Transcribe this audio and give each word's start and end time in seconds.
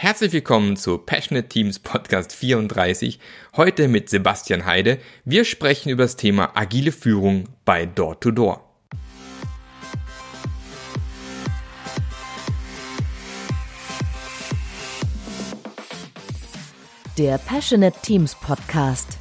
Herzlich 0.00 0.32
willkommen 0.32 0.76
zu 0.76 0.96
Passionate 0.96 1.48
Teams 1.48 1.80
Podcast 1.80 2.32
34. 2.32 3.18
Heute 3.56 3.88
mit 3.88 4.08
Sebastian 4.08 4.64
Heide. 4.64 4.98
Wir 5.24 5.44
sprechen 5.44 5.88
über 5.88 6.04
das 6.04 6.14
Thema 6.14 6.52
agile 6.54 6.92
Führung 6.92 7.48
bei 7.64 7.84
Door 7.84 8.20
to 8.20 8.30
Door. 8.30 8.64
Der 17.18 17.38
Passionate 17.38 17.98
Teams 18.00 18.36
Podcast. 18.36 19.18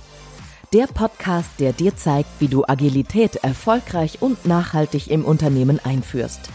Der 0.74 0.86
Podcast, 0.86 1.50
der 1.58 1.74
dir 1.74 1.96
zeigt, 1.96 2.30
wie 2.38 2.50
du 2.50 2.64
Agilität 2.68 3.38
erfolgreich 3.38 4.22
und 4.22 4.46
nachhaltig 4.46 5.10
im 5.10 5.26
Unternehmen 5.26 5.80
einführst. 5.84 6.52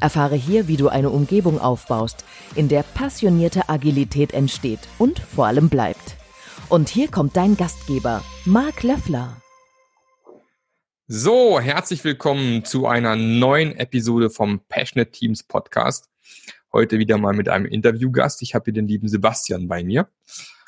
Erfahre 0.00 0.36
hier, 0.36 0.68
wie 0.68 0.76
du 0.76 0.88
eine 0.88 1.10
Umgebung 1.10 1.60
aufbaust, 1.60 2.24
in 2.54 2.68
der 2.68 2.82
passionierte 2.82 3.68
Agilität 3.68 4.32
entsteht 4.32 4.80
und 4.98 5.18
vor 5.18 5.46
allem 5.46 5.68
bleibt. 5.68 6.16
Und 6.68 6.88
hier 6.88 7.08
kommt 7.08 7.36
dein 7.36 7.56
Gastgeber, 7.56 8.22
Marc 8.44 8.82
Löffler. 8.82 9.40
So, 11.06 11.60
herzlich 11.60 12.02
willkommen 12.02 12.64
zu 12.64 12.86
einer 12.86 13.14
neuen 13.14 13.76
Episode 13.76 14.30
vom 14.30 14.60
Passionate 14.68 15.10
Teams 15.10 15.42
Podcast. 15.42 16.08
Heute 16.72 16.98
wieder 16.98 17.18
mal 17.18 17.34
mit 17.34 17.48
einem 17.48 17.66
Interviewgast. 17.66 18.40
Ich 18.42 18.54
habe 18.54 18.64
hier 18.64 18.72
den 18.72 18.88
lieben 18.88 19.08
Sebastian 19.08 19.68
bei 19.68 19.84
mir. 19.84 20.08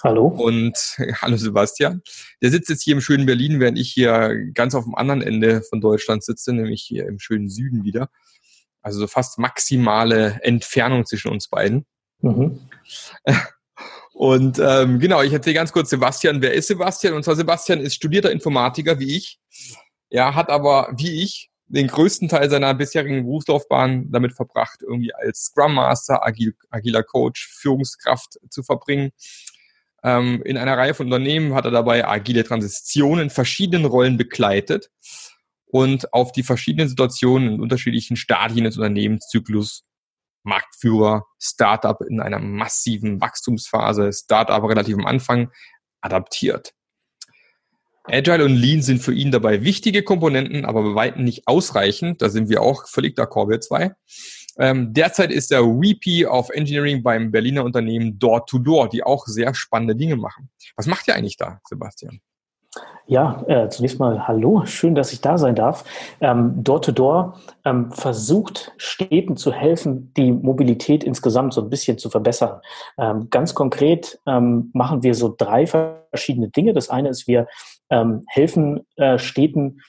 Hallo. 0.05 0.27
Und 0.27 0.77
hallo 1.23 1.37
Sebastian. 1.37 2.03
Der 2.43 2.51
sitzt 2.51 2.69
jetzt 2.69 2.83
hier 2.83 2.95
im 2.95 3.01
schönen 3.01 3.27
Berlin, 3.27 3.61
während 3.61 3.79
ich 3.79 3.91
hier 3.91 4.37
ganz 4.53 4.75
auf 4.75 4.85
dem 4.85 4.95
anderen 4.95 5.23
Ende 5.23 5.63
von 5.63 5.81
Deutschland 5.81 6.23
sitze, 6.23 6.53
nämlich 6.53 6.83
hier 6.83 7.07
im 7.07 7.19
schönen 7.19 7.49
Süden 7.49 7.83
wieder. 7.85 8.11
Also 8.87 9.01
so 9.01 9.09
fast 9.09 9.37
maximale 9.41 10.39
Entfernung 10.45 11.05
zwischen 11.07 11.33
uns 11.33 11.49
beiden. 11.49 11.87
Mhm. 12.21 12.61
Und 14.15 14.61
ähm, 14.61 15.01
genau, 15.01 15.23
ich 15.23 15.33
erzähle 15.33 15.55
ganz 15.55 15.73
kurz 15.73 15.91
Sebastian. 15.91 16.41
Wer 16.41 16.55
ist 16.55 16.69
Sebastian? 16.69 17.15
Und 17.15 17.25
zwar 17.25 17.35
Sebastian 17.35 17.81
ist 17.81 17.97
studierter 17.97 18.31
Informatiker 18.31 19.01
wie 19.01 19.17
ich. 19.17 19.41
Er 20.09 20.37
hat 20.37 20.51
aber 20.51 20.95
wie 20.97 21.21
ich 21.21 21.51
den 21.67 21.89
größten 21.89 22.29
Teil 22.29 22.49
seiner 22.49 22.75
bisherigen 22.75 23.25
Berufslaufbahn 23.25 24.13
damit 24.13 24.35
verbracht, 24.35 24.83
irgendwie 24.83 25.13
als 25.13 25.47
Scrum 25.47 25.75
Master, 25.75 26.25
agil, 26.25 26.55
agiler 26.71 27.03
Coach, 27.03 27.49
Führungskraft 27.49 28.39
zu 28.51 28.63
verbringen. 28.63 29.11
Ähm, 30.05 30.43
in 30.45 30.59
einer 30.59 30.79
Reihe 30.79 30.95
von 30.95 31.07
Unternehmen 31.07 31.55
hat 31.55 31.65
er 31.65 31.73
dabei 31.73 32.07
agile 32.07 32.45
Transitionen 32.45 33.25
in 33.25 33.31
verschiedenen 33.31 33.85
Rollen 33.85 34.17
begleitet 34.17 34.91
und 35.67 36.13
auf 36.13 36.33
die 36.33 36.43
verschiedenen 36.43 36.89
Situationen 36.89 37.55
in 37.55 37.61
unterschiedlichen 37.61 38.17
Stadien 38.17 38.65
des 38.65 38.77
Unternehmenszyklus 38.77 39.85
Marktführer, 40.43 41.27
Startup 41.41 42.01
in 42.09 42.21
einer 42.21 42.39
massiven 42.39 43.21
Wachstumsphase, 43.21 44.13
Startup 44.13 44.63
relativ 44.63 44.97
am 44.97 45.07
Anfang 45.07 45.51
adaptiert. 46.01 46.73
Agile 48.05 48.45
und 48.45 48.55
Lean 48.55 48.83
sind 48.83 49.03
für 49.03 49.13
ihn 49.13 49.33
dabei 49.33 49.65
wichtige 49.65 50.05
Komponenten, 50.05 50.65
aber 50.65 50.83
bei 50.85 50.95
weitem 50.95 51.25
nicht 51.25 51.49
ausreichend. 51.49 52.23
Da 52.23 52.29
sind 52.29 52.49
wir 52.49 52.63
auch 52.63 52.87
völlig 52.87 53.19
d'accord, 53.19 53.49
wir 53.49 53.61
zwei. 53.61 53.93
Ähm, 54.59 54.95
derzeit 54.95 55.33
ist 55.33 55.51
er 55.51 55.65
VP 55.65 56.27
of 56.27 56.51
Engineering 56.51 57.03
beim 57.03 57.33
Berliner 57.33 57.65
Unternehmen 57.65 58.19
Door 58.19 58.47
to 58.47 58.59
Door, 58.59 58.89
die 58.91 59.03
auch 59.03 59.27
sehr 59.27 59.55
spannende 59.55 59.97
Dinge 59.97 60.17
machen. 60.17 60.51
Was 60.77 60.87
macht 60.87 61.09
ihr 61.09 61.17
eigentlich 61.17 61.37
da, 61.37 61.61
Sebastian? 61.69 62.21
Ja, 63.09 63.45
äh, 63.47 63.69
zunächst 63.69 64.01
mal 64.01 64.27
hallo, 64.27 64.67
schön, 64.67 64.97
dass 64.97 65.13
ich 65.13 65.21
da 65.21 65.39
sein 65.39 65.55
darf. 65.55 65.85
Ähm, 66.21 66.65
Door 66.65 66.83
to 66.83 66.93
Door 66.93 67.39
ähm, 67.65 67.93
versucht 67.93 68.73
Städten 68.79 69.37
zu 69.37 69.53
helfen, 69.53 70.13
die 70.17 70.33
Mobilität 70.33 71.05
insgesamt 71.05 71.55
so 71.55 71.61
ein 71.61 71.71
bisschen 71.71 71.99
zu 71.99 72.11
verbessern. 72.11 72.61
Ähm, 72.99 73.29
ganz 73.31 73.55
konkret 73.55 74.19
ähm, 74.27 74.71
machen 74.75 75.05
wir 75.05 75.15
so 75.15 75.33
drei 75.37 75.69
verschiedene 75.69 76.49
Dinge. 76.49 76.75
Das 76.75 76.91
eine 76.91 77.09
ist, 77.09 77.29
wir 77.29 77.47
ähm, 77.91 78.25
helfen 78.27 78.85
äh, 78.97 79.19
Städten, 79.19 79.83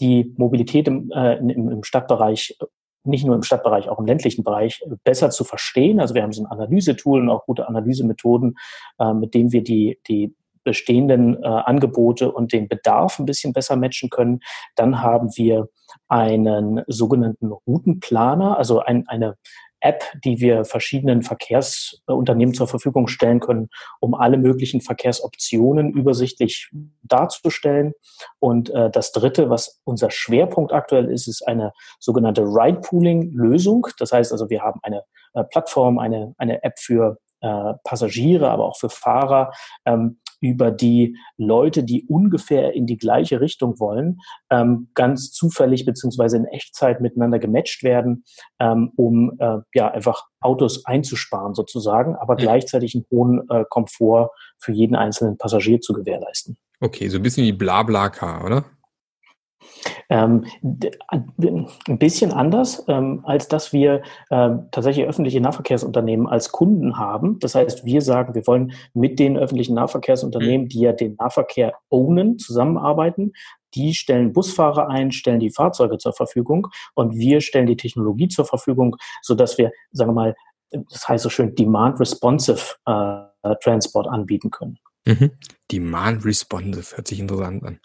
die 0.00 0.34
Mobilität 0.36 0.88
im, 0.88 1.12
äh, 1.12 1.36
im, 1.36 1.70
im 1.70 1.84
Stadtbereich 1.84 2.58
nicht 3.04 3.24
nur 3.24 3.34
im 3.34 3.42
Stadtbereich, 3.42 3.88
auch 3.88 3.98
im 3.98 4.06
ländlichen 4.06 4.44
Bereich 4.44 4.80
besser 5.04 5.30
zu 5.30 5.44
verstehen. 5.44 6.00
Also 6.00 6.14
wir 6.14 6.22
haben 6.22 6.32
so 6.32 6.42
ein 6.42 6.46
Analysetool 6.46 7.20
und 7.20 7.30
auch 7.30 7.46
gute 7.46 7.68
Analysemethoden, 7.68 8.56
äh, 8.98 9.12
mit 9.12 9.34
denen 9.34 9.52
wir 9.52 9.62
die, 9.62 9.98
die 10.08 10.34
bestehenden 10.64 11.42
äh, 11.42 11.46
Angebote 11.46 12.30
und 12.32 12.52
den 12.52 12.68
Bedarf 12.68 13.18
ein 13.18 13.26
bisschen 13.26 13.52
besser 13.52 13.76
matchen 13.76 14.10
können. 14.10 14.40
Dann 14.76 15.02
haben 15.02 15.30
wir 15.36 15.68
einen 16.08 16.82
sogenannten 16.86 17.52
Routenplaner, 17.52 18.58
also 18.58 18.80
ein, 18.80 19.06
eine 19.08 19.36
App, 19.82 20.04
die 20.24 20.40
wir 20.40 20.64
verschiedenen 20.64 21.22
Verkehrsunternehmen 21.22 22.54
zur 22.54 22.68
Verfügung 22.68 23.08
stellen 23.08 23.40
können, 23.40 23.68
um 24.00 24.14
alle 24.14 24.38
möglichen 24.38 24.80
Verkehrsoptionen 24.80 25.92
übersichtlich 25.92 26.70
darzustellen. 27.02 27.92
Und 28.38 28.70
äh, 28.70 28.90
das 28.90 29.12
Dritte, 29.12 29.50
was 29.50 29.80
unser 29.84 30.10
Schwerpunkt 30.10 30.72
aktuell 30.72 31.10
ist, 31.10 31.26
ist 31.26 31.46
eine 31.46 31.72
sogenannte 31.98 32.42
Ride-Pooling-Lösung. 32.42 33.88
Das 33.98 34.12
heißt 34.12 34.32
also, 34.32 34.48
wir 34.48 34.62
haben 34.62 34.78
eine 34.82 35.02
äh, 35.34 35.44
Plattform, 35.44 35.98
eine, 35.98 36.34
eine 36.38 36.62
App 36.62 36.78
für 36.78 37.18
äh, 37.42 37.74
Passagiere, 37.84 38.50
aber 38.50 38.64
auch 38.64 38.78
für 38.78 38.88
Fahrer, 38.88 39.52
ähm, 39.84 40.18
über 40.42 40.72
die 40.72 41.16
Leute, 41.38 41.84
die 41.84 42.04
ungefähr 42.08 42.74
in 42.74 42.86
die 42.86 42.98
gleiche 42.98 43.40
Richtung 43.40 43.78
wollen, 43.78 44.18
ähm, 44.50 44.88
ganz 44.94 45.30
zufällig 45.30 45.84
beziehungsweise 45.84 46.36
in 46.36 46.46
Echtzeit 46.46 47.00
miteinander 47.00 47.38
gematcht 47.38 47.84
werden, 47.84 48.24
ähm, 48.58 48.90
um 48.96 49.36
äh, 49.38 49.58
ja 49.72 49.90
einfach 49.92 50.24
Autos 50.40 50.84
einzusparen 50.84 51.54
sozusagen, 51.54 52.16
aber 52.16 52.34
ja. 52.34 52.44
gleichzeitig 52.44 52.94
einen 52.96 53.06
hohen 53.10 53.48
äh, 53.48 53.64
Komfort 53.70 54.30
für 54.58 54.72
jeden 54.72 54.96
einzelnen 54.96 55.38
Passagier 55.38 55.80
zu 55.80 55.92
gewährleisten. 55.92 56.58
Okay, 56.80 57.08
so 57.08 57.18
ein 57.18 57.22
bisschen 57.22 57.44
wie 57.44 57.52
Blabla-Car, 57.52 58.44
oder? 58.44 58.64
Ähm, 60.12 60.44
ein 61.88 61.98
bisschen 61.98 62.32
anders, 62.32 62.84
ähm, 62.86 63.22
als 63.24 63.48
dass 63.48 63.72
wir 63.72 64.02
ähm, 64.30 64.68
tatsächlich 64.70 65.06
öffentliche 65.06 65.40
Nahverkehrsunternehmen 65.40 66.26
als 66.26 66.52
Kunden 66.52 66.98
haben. 66.98 67.38
Das 67.38 67.54
heißt, 67.54 67.86
wir 67.86 68.02
sagen, 68.02 68.34
wir 68.34 68.46
wollen 68.46 68.72
mit 68.92 69.18
den 69.18 69.38
öffentlichen 69.38 69.74
Nahverkehrsunternehmen, 69.74 70.68
die 70.68 70.80
ja 70.80 70.92
den 70.92 71.14
Nahverkehr 71.14 71.72
ownen, 71.88 72.38
zusammenarbeiten. 72.38 73.32
Die 73.74 73.94
stellen 73.94 74.34
Busfahrer 74.34 74.90
ein, 74.90 75.12
stellen 75.12 75.40
die 75.40 75.50
Fahrzeuge 75.50 75.96
zur 75.96 76.12
Verfügung 76.12 76.68
und 76.94 77.16
wir 77.16 77.40
stellen 77.40 77.66
die 77.66 77.78
Technologie 77.78 78.28
zur 78.28 78.44
Verfügung, 78.44 78.96
sodass 79.22 79.56
wir, 79.56 79.72
sagen 79.92 80.10
wir 80.10 80.14
mal, 80.14 80.36
das 80.90 81.08
heißt 81.08 81.22
so 81.22 81.30
schön, 81.30 81.54
Demand 81.54 81.98
Responsive 82.00 82.74
äh, 82.84 83.54
Transport 83.62 84.08
anbieten 84.08 84.50
können. 84.50 84.78
Mhm. 85.06 85.30
Demand 85.70 86.26
Responsive 86.26 86.96
hört 86.96 87.08
sich 87.08 87.18
interessant 87.18 87.64
an. 87.64 87.80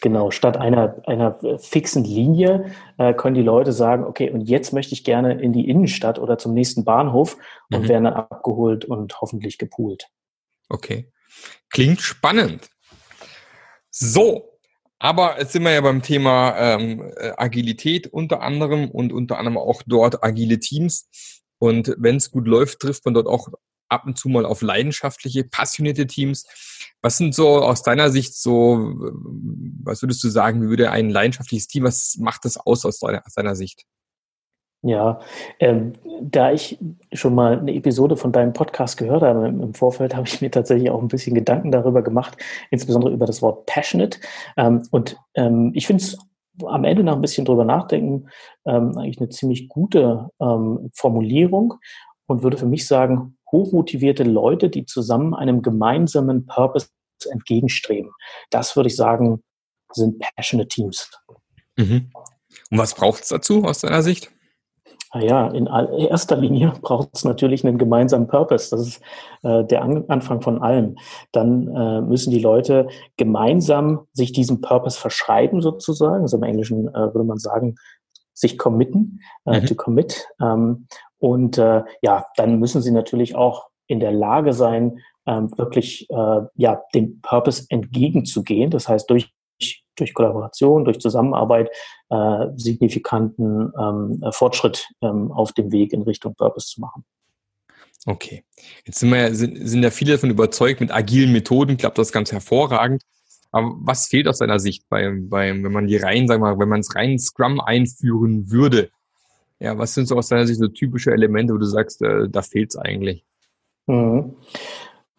Genau, 0.00 0.30
statt 0.30 0.56
einer, 0.56 1.02
einer 1.06 1.38
fixen 1.58 2.04
Linie 2.04 2.72
äh, 2.96 3.12
können 3.12 3.34
die 3.34 3.42
Leute 3.42 3.72
sagen, 3.72 4.04
okay, 4.04 4.30
und 4.30 4.40
jetzt 4.42 4.72
möchte 4.72 4.94
ich 4.94 5.04
gerne 5.04 5.40
in 5.40 5.52
die 5.52 5.68
Innenstadt 5.68 6.18
oder 6.18 6.38
zum 6.38 6.54
nächsten 6.54 6.84
Bahnhof 6.84 7.36
und 7.70 7.82
mhm. 7.82 7.88
werden 7.88 8.04
dann 8.04 8.14
abgeholt 8.14 8.86
und 8.86 9.20
hoffentlich 9.20 9.58
gepoolt. 9.58 10.08
Okay. 10.70 11.12
Klingt 11.68 12.00
spannend. 12.00 12.70
So, 13.90 14.58
aber 14.98 15.38
jetzt 15.38 15.52
sind 15.52 15.64
wir 15.64 15.72
ja 15.72 15.80
beim 15.80 16.02
Thema 16.02 16.56
ähm, 16.56 17.12
äh, 17.16 17.32
Agilität 17.36 18.06
unter 18.06 18.42
anderem 18.42 18.90
und 18.90 19.12
unter 19.12 19.38
anderem 19.38 19.58
auch 19.58 19.82
dort 19.86 20.22
agile 20.22 20.60
Teams. 20.60 21.08
Und 21.58 21.94
wenn 21.98 22.16
es 22.16 22.30
gut 22.30 22.46
läuft, 22.46 22.80
trifft 22.80 23.04
man 23.04 23.14
dort 23.14 23.26
auch 23.26 23.48
ab 23.90 24.06
und 24.06 24.16
zu 24.16 24.28
mal 24.28 24.46
auf 24.46 24.62
leidenschaftliche, 24.62 25.44
passionierte 25.44 26.06
Teams. 26.06 26.46
Was 27.02 27.16
sind 27.16 27.34
so 27.34 27.48
aus 27.48 27.82
deiner 27.82 28.10
Sicht 28.10 28.34
so, 28.34 28.94
was 29.82 30.02
würdest 30.02 30.22
du 30.22 30.28
sagen, 30.28 30.62
wie 30.62 30.68
würde 30.68 30.90
ein 30.90 31.10
leidenschaftliches 31.10 31.66
Team, 31.66 31.84
was 31.84 32.16
macht 32.18 32.44
das 32.44 32.56
aus 32.58 32.84
aus 32.84 33.00
deiner, 33.00 33.22
aus 33.26 33.34
deiner 33.34 33.56
Sicht? 33.56 33.84
Ja, 34.82 35.20
ähm, 35.58 35.92
da 36.22 36.52
ich 36.52 36.78
schon 37.12 37.34
mal 37.34 37.58
eine 37.58 37.74
Episode 37.74 38.16
von 38.16 38.32
deinem 38.32 38.54
Podcast 38.54 38.96
gehört 38.96 39.22
habe 39.22 39.48
im 39.48 39.74
Vorfeld, 39.74 40.16
habe 40.16 40.26
ich 40.26 40.40
mir 40.40 40.50
tatsächlich 40.50 40.90
auch 40.90 41.02
ein 41.02 41.08
bisschen 41.08 41.34
Gedanken 41.34 41.70
darüber 41.70 42.00
gemacht, 42.00 42.38
insbesondere 42.70 43.12
über 43.12 43.26
das 43.26 43.42
Wort 43.42 43.66
passionate. 43.66 44.18
Ähm, 44.56 44.82
und 44.90 45.18
ähm, 45.34 45.72
ich 45.74 45.86
finde 45.86 46.02
es 46.02 46.16
am 46.64 46.84
Ende 46.84 47.02
nach 47.04 47.14
ein 47.14 47.20
bisschen 47.20 47.44
drüber 47.44 47.64
nachdenken, 47.64 48.28
ähm, 48.64 48.96
eigentlich 48.96 49.20
eine 49.20 49.28
ziemlich 49.28 49.68
gute 49.68 50.30
ähm, 50.40 50.90
Formulierung 50.94 51.74
und 52.26 52.42
würde 52.42 52.56
für 52.56 52.66
mich 52.66 52.86
sagen, 52.86 53.36
hochmotivierte 53.52 54.24
Leute, 54.24 54.68
die 54.68 54.86
zusammen 54.86 55.34
einem 55.34 55.62
gemeinsamen 55.62 56.46
Purpose 56.46 56.88
entgegenstreben. 57.30 58.12
Das 58.50 58.76
würde 58.76 58.88
ich 58.88 58.96
sagen, 58.96 59.42
sind 59.92 60.22
passionate 60.36 60.68
Teams. 60.68 61.10
Mhm. 61.76 62.10
Und 62.70 62.78
was 62.78 62.94
braucht 62.94 63.22
es 63.22 63.28
dazu 63.28 63.64
aus 63.64 63.80
deiner 63.80 64.02
Sicht? 64.02 64.30
Naja, 65.12 65.48
in 65.48 65.66
erster 65.66 66.36
Linie 66.36 66.72
braucht 66.82 67.10
es 67.14 67.24
natürlich 67.24 67.66
einen 67.66 67.78
gemeinsamen 67.78 68.28
Purpose. 68.28 68.70
Das 68.70 68.86
ist 68.86 69.02
äh, 69.42 69.64
der 69.64 69.82
An 69.82 70.04
Anfang 70.08 70.40
von 70.40 70.62
allem. 70.62 70.96
Dann 71.32 71.68
äh, 71.74 72.00
müssen 72.00 72.30
die 72.30 72.38
Leute 72.38 72.88
gemeinsam 73.16 74.06
sich 74.12 74.32
diesem 74.32 74.60
Purpose 74.60 74.98
verschreiben, 74.98 75.62
sozusagen. 75.62 76.22
Also 76.22 76.36
im 76.36 76.44
Englischen 76.44 76.88
äh, 76.88 76.92
würde 76.92 77.24
man 77.24 77.38
sagen, 77.38 77.74
sich 78.34 78.56
committen, 78.56 79.20
äh, 79.46 79.60
mhm. 79.60 79.66
to 79.66 79.74
commit. 79.74 80.28
Ähm, 80.40 80.86
und 81.20 81.58
äh, 81.58 81.82
ja, 82.02 82.26
dann 82.36 82.58
müssen 82.58 82.82
sie 82.82 82.90
natürlich 82.90 83.36
auch 83.36 83.68
in 83.86 84.00
der 84.00 84.12
Lage 84.12 84.52
sein, 84.52 85.00
ähm, 85.26 85.56
wirklich 85.56 86.08
äh, 86.10 86.40
ja, 86.54 86.82
dem 86.94 87.20
Purpose 87.20 87.66
entgegenzugehen. 87.68 88.70
Das 88.70 88.88
heißt, 88.88 89.08
durch 89.08 89.32
durch 89.96 90.14
Kollaboration, 90.14 90.84
durch 90.84 90.98
Zusammenarbeit 91.00 91.70
äh, 92.08 92.46
signifikanten 92.56 93.72
ähm, 93.78 94.24
Fortschritt 94.32 94.88
ähm, 95.02 95.30
auf 95.30 95.52
dem 95.52 95.70
Weg 95.72 95.92
in 95.92 96.02
Richtung 96.02 96.34
Purpose 96.34 96.68
zu 96.68 96.80
machen. 96.80 97.04
Okay. 98.06 98.44
Jetzt 98.86 99.00
sind, 99.00 99.10
wir, 99.10 99.34
sind, 99.34 99.56
sind 99.68 99.82
ja 99.82 99.90
viele 99.90 100.12
davon 100.12 100.30
überzeugt, 100.30 100.80
mit 100.80 100.90
agilen 100.90 101.32
Methoden 101.32 101.76
klappt 101.76 101.98
das 101.98 102.12
ganz 102.12 102.32
hervorragend. 102.32 103.02
Aber 103.52 103.72
was 103.80 104.06
fehlt 104.06 104.28
aus 104.28 104.38
deiner 104.38 104.58
Sicht 104.58 104.88
beim, 104.88 105.28
beim, 105.28 105.64
wenn 105.64 105.72
man 105.72 105.86
die 105.86 105.96
rein, 105.96 106.28
sag 106.28 106.40
mal, 106.40 106.58
wenn 106.58 106.68
man 106.68 106.80
es 106.80 106.94
rein 106.94 107.18
Scrum 107.18 107.60
einführen 107.60 108.50
würde? 108.50 108.90
Ja, 109.60 109.76
was 109.78 109.94
sind 109.94 110.08
so 110.08 110.16
aus 110.16 110.28
deiner 110.28 110.46
Sicht 110.46 110.58
so 110.58 110.68
typische 110.68 111.12
Elemente, 111.12 111.52
wo 111.52 111.58
du 111.58 111.66
sagst, 111.66 112.02
äh, 112.02 112.28
da 112.28 112.42
fehlt 112.42 112.70
es 112.70 112.76
eigentlich? 112.76 113.24
Mhm. 113.86 114.36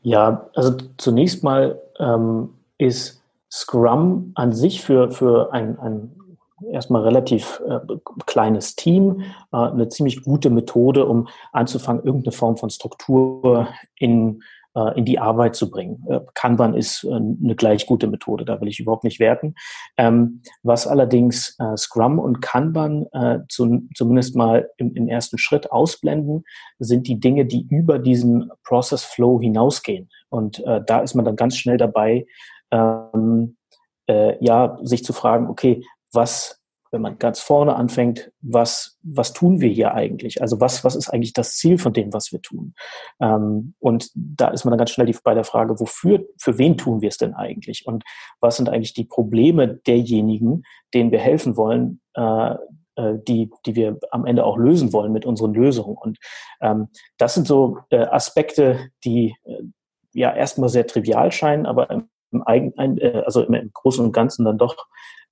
Ja, 0.02 0.50
also 0.56 0.76
zunächst 0.98 1.44
mal 1.44 1.80
ähm, 2.00 2.50
ist 2.78 3.22
Scrum 3.52 4.32
an 4.34 4.52
sich 4.52 4.82
für, 4.82 5.12
für 5.12 5.54
ein, 5.54 5.78
ein 5.78 6.16
erstmal 6.72 7.04
relativ 7.04 7.62
äh, 7.68 7.80
kleines 8.26 8.76
Team, 8.76 9.22
äh, 9.52 9.58
eine 9.58 9.90
ziemlich 9.90 10.24
gute 10.24 10.50
Methode, 10.50 11.06
um 11.06 11.28
anzufangen, 11.52 12.04
irgendeine 12.04 12.32
Form 12.32 12.58
von 12.58 12.70
Struktur 12.70 13.68
in, 13.98 14.42
äh, 14.76 14.98
in 14.98 15.06
die 15.06 15.20
Arbeit 15.20 15.56
zu 15.56 15.70
bringen. 15.70 16.06
Äh, 16.10 16.22
Kanban 16.34 16.74
ist 16.74 17.04
äh, 17.04 17.14
eine 17.14 17.56
gleich 17.56 17.86
gute 17.86 18.08
Methode, 18.08 18.46
da 18.46 18.60
will 18.62 18.68
ich 18.68 18.80
überhaupt 18.80 19.04
nicht 19.04 19.20
werten. 19.20 19.56
Ähm, 19.98 20.42
was 20.64 20.88
allerdings 20.88 21.56
äh, 21.60 21.78
Scrum 21.78 22.20
und 22.20 22.42
Kanban 22.42 23.06
zu, 23.50 23.88
zumindest 23.96 24.36
mal 24.36 24.70
im, 24.78 24.94
im 24.96 25.08
ersten 25.08 25.38
Schritt 25.38 25.72
ausblenden, 25.72 26.44
sind 26.80 27.08
die 27.08 27.20
Dinge, 27.20 27.46
die 27.46 27.68
über 27.70 28.00
diesen 28.00 28.52
Process 28.64 29.04
Flow 29.04 29.40
hinausgehen. 29.40 30.10
Und 30.30 30.64
da 30.66 31.00
ist 31.00 31.16
man 31.16 31.26
dann 31.26 31.36
ganz 31.36 31.58
schnell 31.58 31.78
dabei, 31.78 32.26
ähm, 32.72 33.58
äh, 34.08 34.38
ja, 34.44 34.78
sich 34.82 35.04
zu 35.04 35.14
fragen, 35.14 35.48
okay, 35.48 35.84
was, 36.12 36.61
wenn 36.92 37.02
man 37.02 37.18
ganz 37.18 37.40
vorne 37.40 37.76
anfängt, 37.76 38.32
was, 38.42 39.00
was 39.02 39.32
tun 39.32 39.62
wir 39.62 39.70
hier 39.70 39.94
eigentlich? 39.94 40.42
Also 40.42 40.60
was, 40.60 40.84
was 40.84 40.96
ist 40.96 41.10
eigentlich 41.10 41.34
das 41.34 41.56
Ziel 41.56 41.78
von 41.78 41.94
dem, 41.94 42.14
was 42.14 42.32
wir 42.32 42.42
tun? 42.42 42.76
Ähm, 43.22 43.74
und 43.80 44.12
da 44.14 44.50
ist 44.50 44.66
man 44.66 44.72
dann 44.72 44.80
ganz 44.80 44.92
schnell 44.92 45.08
die, 45.08 45.18
bei 45.24 45.34
der 45.34 45.46
Frage, 45.46 45.80
wofür, 45.80 46.26
für 46.38 46.58
wen 46.58 46.78
tun 46.78 47.02
wir 47.02 47.08
es 47.08 47.18
denn 47.18 47.34
eigentlich? 47.34 47.88
Und 47.88 48.04
was 48.42 48.58
sind 48.58 48.70
eigentlich 48.70 48.94
die 48.94 49.06
Probleme 49.06 49.80
derjenigen, 49.88 50.64
denen 50.94 51.12
wir 51.12 51.20
helfen 51.20 51.56
wollen, 51.56 52.02
äh, 52.16 52.56
äh 52.98 53.20
die, 53.26 53.50
die 53.66 53.76
wir 53.76 53.98
am 54.12 54.26
Ende 54.26 54.44
auch 54.44 54.58
lösen 54.58 54.92
wollen 54.92 55.14
mit 55.14 55.26
unseren 55.26 55.54
Lösungen. 55.54 55.96
Und 55.96 56.18
ähm, 56.62 56.90
das 57.18 57.34
sind 57.34 57.48
so 57.48 57.78
äh, 57.90 58.06
Aspekte, 58.06 58.90
die 59.06 59.36
äh, 59.46 59.64
ja 60.14 60.36
erstmal 60.36 60.68
sehr 60.68 60.88
trivial 60.88 61.32
scheinen, 61.32 61.66
aber 61.66 61.90
im 61.90 62.10
im, 62.32 62.48
Eigen, 62.48 62.98
äh, 62.98 63.24
also 63.26 63.44
im, 63.44 63.54
im 63.54 63.72
Großen 63.74 64.04
und 64.04 64.14
Ganzen 64.14 64.46
dann 64.46 64.58
doch 64.58 64.76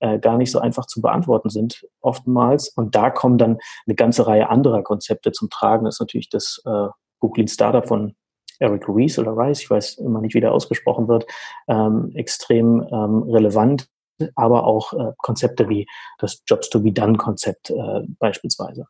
äh, 0.00 0.18
gar 0.18 0.36
nicht 0.36 0.50
so 0.50 0.58
einfach 0.58 0.86
zu 0.86 1.00
beantworten 1.00 1.50
sind, 1.50 1.86
oftmals. 2.00 2.68
Und 2.70 2.94
da 2.94 3.10
kommen 3.10 3.38
dann 3.38 3.58
eine 3.86 3.94
ganze 3.94 4.26
Reihe 4.26 4.50
anderer 4.50 4.82
Konzepte 4.82 5.32
zum 5.32 5.48
Tragen. 5.50 5.84
Das 5.84 5.96
ist 5.96 6.00
natürlich 6.00 6.28
das 6.28 6.60
äh, 6.66 6.88
Google 7.20 7.48
Startup 7.48 7.86
von 7.86 8.14
Eric 8.58 8.88
Ruiz 8.88 9.18
oder 9.18 9.36
Rice, 9.36 9.62
ich 9.62 9.70
weiß 9.70 9.98
immer 9.98 10.20
nicht, 10.20 10.34
wie 10.34 10.40
der 10.40 10.52
ausgesprochen 10.52 11.08
wird, 11.08 11.24
ähm, 11.66 12.12
extrem 12.14 12.86
ähm, 12.92 13.22
relevant, 13.22 13.88
aber 14.34 14.64
auch 14.64 14.92
äh, 14.92 15.12
Konzepte 15.18 15.68
wie 15.68 15.86
das 16.18 16.42
Jobs 16.46 16.68
to 16.68 16.80
be 16.80 16.92
Done 16.92 17.16
Konzept 17.16 17.70
äh, 17.70 18.00
beispielsweise. 18.18 18.86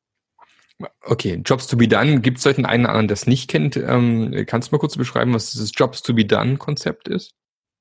Okay, 1.05 1.41
Jobs 1.45 1.67
to 1.67 1.77
be 1.77 1.87
Done. 1.87 2.21
Gibt 2.21 2.39
es 2.39 2.47
heute 2.47 2.59
einen 2.59 2.67
anderen, 2.87 3.07
der 3.07 3.15
das 3.15 3.27
nicht 3.27 3.49
kennt? 3.49 3.77
Ähm, 3.77 4.45
kannst 4.47 4.71
du 4.71 4.75
mal 4.75 4.81
kurz 4.81 4.97
beschreiben, 4.97 5.35
was 5.35 5.53
das 5.53 5.71
Jobs 5.75 6.03
to 6.03 6.15
be 6.15 6.25
Done 6.25 6.57
Konzept 6.57 7.07
ist? 7.09 7.35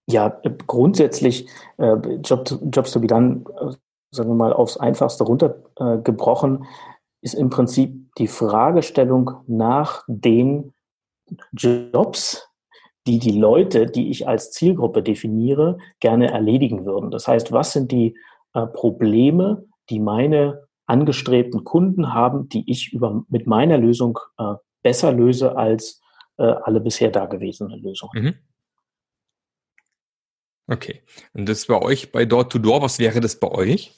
Ja, 0.09 0.41
grundsätzlich 0.65 1.47
äh, 1.77 1.93
Job 2.23 2.49
Jobs 2.71 2.91
to 2.91 2.99
be 2.99 3.07
done, 3.07 3.43
äh, 3.61 3.73
sagen 4.11 4.29
wir 4.29 4.35
mal, 4.35 4.53
aufs 4.53 4.77
Einfachste 4.77 5.23
runtergebrochen, 5.23 6.63
äh, 6.63 6.65
ist 7.21 7.35
im 7.35 7.49
Prinzip 7.49 8.13
die 8.17 8.27
Fragestellung 8.27 9.31
nach 9.45 10.03
den 10.07 10.73
Jobs, 11.51 12.47
die 13.05 13.19
die 13.19 13.37
Leute, 13.37 13.85
die 13.85 14.09
ich 14.09 14.27
als 14.27 14.51
Zielgruppe 14.51 15.03
definiere, 15.03 15.77
gerne 15.99 16.31
erledigen 16.31 16.85
würden. 16.85 17.11
Das 17.11 17.27
heißt, 17.27 17.51
was 17.51 17.73
sind 17.73 17.91
die 17.91 18.17
äh, 18.53 18.65
Probleme, 18.65 19.65
die 19.89 19.99
meine 19.99 20.63
angestrebten 20.87 21.63
Kunden 21.63 22.13
haben, 22.13 22.49
die 22.49 22.69
ich 22.69 22.91
über, 22.93 23.23
mit 23.29 23.45
meiner 23.45 23.77
Lösung 23.77 24.17
äh, 24.39 24.55
besser 24.81 25.11
löse 25.11 25.55
als 25.55 26.01
äh, 26.37 26.43
alle 26.43 26.79
bisher 26.79 27.11
dagewesenen 27.11 27.79
Lösungen. 27.79 28.23
Mhm. 28.23 28.35
Okay. 30.69 31.01
Und 31.33 31.49
das 31.49 31.65
bei 31.65 31.81
euch 31.81 32.11
bei 32.11 32.25
Door-to-Door, 32.25 32.81
was 32.81 32.99
wäre 32.99 33.19
das 33.19 33.39
bei 33.39 33.49
euch? 33.49 33.95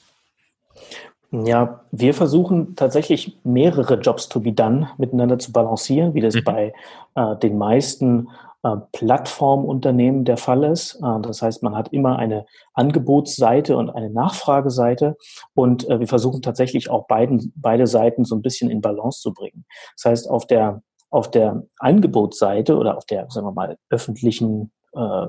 Ja, 1.30 1.84
wir 1.90 2.12
versuchen 2.12 2.76
tatsächlich 2.76 3.38
mehrere 3.42 3.98
Jobs 3.98 4.28
to 4.28 4.40
be 4.40 4.52
done 4.52 4.90
miteinander 4.98 5.38
zu 5.38 5.50
balancieren, 5.52 6.14
wie 6.14 6.20
das 6.20 6.34
mhm. 6.34 6.44
bei 6.44 6.72
äh, 7.14 7.36
den 7.36 7.56
meisten 7.56 8.28
äh, 8.62 8.76
Plattformunternehmen 8.92 10.24
der 10.24 10.36
Fall 10.36 10.64
ist. 10.64 10.96
Äh, 10.96 11.20
das 11.22 11.40
heißt, 11.40 11.62
man 11.62 11.74
hat 11.74 11.92
immer 11.92 12.18
eine 12.18 12.44
Angebotsseite 12.74 13.76
und 13.76 13.88
eine 13.90 14.10
Nachfrageseite 14.10 15.16
und 15.54 15.88
äh, 15.88 16.00
wir 16.00 16.08
versuchen 16.08 16.42
tatsächlich 16.42 16.90
auch 16.90 17.06
beiden, 17.06 17.52
beide 17.56 17.86
Seiten 17.86 18.24
so 18.24 18.34
ein 18.34 18.42
bisschen 18.42 18.70
in 18.70 18.82
Balance 18.82 19.20
zu 19.20 19.32
bringen. 19.32 19.64
Das 19.96 20.10
heißt, 20.10 20.30
auf 20.30 20.46
der 20.46 20.82
auf 21.08 21.30
der 21.30 21.64
Angebotsseite 21.78 22.74
oder 22.76 22.96
auf 22.96 23.04
der, 23.04 23.30
sagen 23.30 23.46
wir 23.46 23.52
mal, 23.52 23.76
öffentlichen 23.90 24.72
äh, 24.94 25.26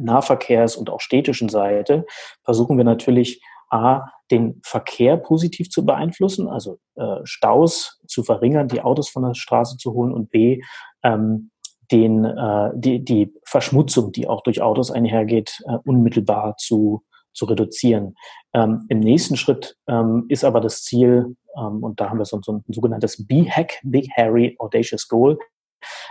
Nahverkehrs- 0.00 0.76
und 0.76 0.90
auch 0.90 1.00
städtischen 1.00 1.48
Seite 1.48 2.06
versuchen 2.44 2.76
wir 2.76 2.84
natürlich 2.84 3.42
A, 3.68 4.04
den 4.30 4.60
Verkehr 4.64 5.16
positiv 5.16 5.70
zu 5.70 5.84
beeinflussen, 5.84 6.48
also 6.48 6.78
äh, 6.94 7.20
Staus 7.24 8.00
zu 8.06 8.22
verringern, 8.22 8.68
die 8.68 8.80
Autos 8.80 9.08
von 9.08 9.24
der 9.24 9.34
Straße 9.34 9.76
zu 9.76 9.92
holen 9.92 10.12
und 10.12 10.30
B, 10.30 10.62
ähm, 11.02 11.50
den, 11.90 12.24
äh, 12.24 12.70
die, 12.74 13.04
die 13.04 13.32
Verschmutzung, 13.44 14.12
die 14.12 14.28
auch 14.28 14.42
durch 14.42 14.62
Autos 14.62 14.90
einhergeht, 14.90 15.62
äh, 15.66 15.78
unmittelbar 15.84 16.56
zu, 16.56 17.04
zu 17.32 17.44
reduzieren. 17.44 18.16
Ähm, 18.52 18.86
Im 18.88 19.00
nächsten 19.00 19.36
Schritt 19.36 19.76
ähm, 19.88 20.26
ist 20.28 20.44
aber 20.44 20.60
das 20.60 20.82
Ziel, 20.82 21.36
ähm, 21.56 21.84
und 21.84 22.00
da 22.00 22.10
haben 22.10 22.18
wir 22.18 22.24
so, 22.24 22.40
so 22.42 22.52
ein 22.52 22.64
sogenanntes 22.68 23.26
B-Hack, 23.26 23.80
Big 23.84 24.08
Hairy 24.16 24.56
Audacious 24.58 25.06
Goal, 25.06 25.38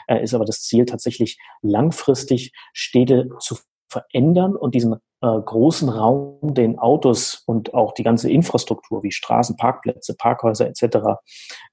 äh, 0.07 0.23
ist 0.23 0.33
aber 0.33 0.45
das 0.45 0.61
Ziel 0.61 0.85
tatsächlich 0.85 1.37
langfristig 1.61 2.53
Städte 2.73 3.29
zu 3.39 3.57
verändern 3.87 4.55
und 4.55 4.75
diesen 4.75 4.93
äh, 4.93 4.97
großen 5.21 5.89
Raum, 5.89 6.53
den 6.53 6.77
Autos 6.77 7.43
und 7.45 7.73
auch 7.73 7.93
die 7.93 8.03
ganze 8.03 8.29
Infrastruktur 8.29 9.03
wie 9.03 9.11
Straßen, 9.11 9.55
Parkplätze, 9.55 10.15
Parkhäuser 10.15 10.67
etc., 10.67 10.97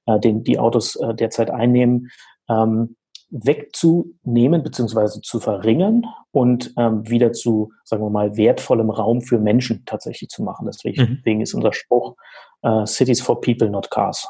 äh, 0.05 0.19
den 0.19 0.43
die 0.43 0.59
Autos 0.59 0.95
äh, 0.95 1.13
derzeit 1.13 1.51
einnehmen, 1.51 2.09
ähm, 2.49 2.95
wegzunehmen 3.29 4.61
bzw. 4.63 5.21
zu 5.21 5.39
verringern 5.39 6.05
und 6.31 6.73
ähm, 6.77 7.09
wieder 7.09 7.33
zu, 7.33 7.71
sagen 7.83 8.03
wir 8.03 8.11
mal, 8.11 8.37
wertvollem 8.37 8.91
Raum 8.91 9.21
für 9.21 9.39
Menschen 9.39 9.83
tatsächlich 9.85 10.29
zu 10.29 10.43
machen. 10.43 10.67
Deswegen 10.67 11.21
mhm. 11.25 11.41
ist 11.41 11.55
unser 11.55 11.73
Spruch 11.73 12.15
äh, 12.61 12.85
Cities 12.85 13.21
for 13.21 13.41
People, 13.41 13.69
not 13.69 13.89
Cars. 13.89 14.27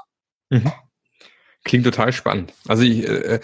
Mhm. 0.50 0.72
Klingt 1.64 1.86
total 1.86 2.12
spannend. 2.12 2.54
Also 2.68 2.84
ich, 2.84 3.08
äh, 3.08 3.40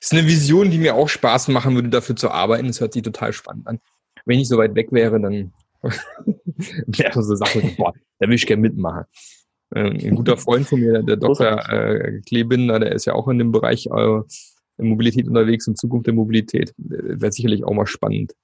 ist 0.00 0.12
eine 0.12 0.26
Vision, 0.26 0.70
die 0.70 0.78
mir 0.78 0.94
auch 0.94 1.08
Spaß 1.08 1.48
machen 1.48 1.74
würde, 1.74 1.90
dafür 1.90 2.16
zu 2.16 2.30
arbeiten. 2.30 2.68
Das 2.68 2.80
hört 2.80 2.94
sich 2.94 3.02
total 3.02 3.32
spannend 3.32 3.66
an. 3.66 3.80
Wenn 4.24 4.38
ich 4.38 4.48
so 4.48 4.56
weit 4.56 4.74
weg 4.74 4.92
wäre, 4.92 5.20
dann 5.20 5.52
wäre 5.82 7.22
so 7.22 7.34
Sache, 7.34 7.62
boah, 7.76 7.92
da 8.18 8.28
will 8.28 8.34
ich 8.34 8.46
gerne 8.46 8.62
mitmachen. 8.62 9.04
Ähm, 9.74 9.98
ein 10.02 10.14
guter 10.16 10.36
Freund 10.36 10.66
von 10.66 10.80
mir, 10.80 11.02
der 11.02 11.16
Dr. 11.16 11.68
Äh, 11.68 12.20
Klebinder, 12.26 12.80
der 12.80 12.92
ist 12.92 13.04
ja 13.04 13.14
auch 13.14 13.28
in 13.28 13.38
dem 13.38 13.52
Bereich 13.52 13.86
äh, 13.86 14.20
Mobilität 14.78 15.28
unterwegs 15.28 15.68
und 15.68 15.78
Zukunft 15.78 16.06
der 16.06 16.14
Mobilität. 16.14 16.72
Wäre 16.78 17.32
sicherlich 17.32 17.64
auch 17.64 17.74
mal 17.74 17.86
spannend. 17.86 18.34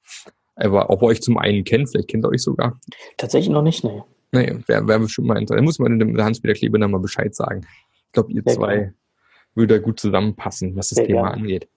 Aber 0.55 0.91
ob 0.91 1.03
ihr 1.03 1.07
euch 1.07 1.23
zum 1.23 1.39
einen 1.39 1.65
kennt, 1.65 1.91
vielleicht 1.91 2.09
kennt 2.09 2.25
ihr 2.25 2.31
euch 2.31 2.43
sogar. 2.43 2.79
Tatsächlich 3.17 3.53
noch 3.53 3.63
nicht, 3.63 3.83
nee. 3.85 4.03
Nee, 4.33 4.59
wäre 4.67 4.87
wär 4.87 4.99
bestimmt 4.99 5.29
mal 5.29 5.39
interessant. 5.39 5.61
Da 5.61 5.65
muss 5.65 5.79
man 5.79 5.99
dem 5.99 6.21
Hans-Peter 6.21 6.55
Klebinder 6.55 6.89
mal 6.89 6.99
Bescheid 6.99 7.35
sagen. 7.35 7.67
Ich 8.07 8.13
glaube, 8.13 8.33
ihr 8.33 8.43
Sehr 8.45 8.55
zwei 8.55 8.93
würde 9.57 9.81
gut 9.81 9.99
zusammenpassen, 9.99 10.77
was 10.77 10.89
das 10.89 10.97
Sehr 10.97 11.07
Thema 11.07 11.23
gerne. 11.23 11.43
angeht. 11.43 11.69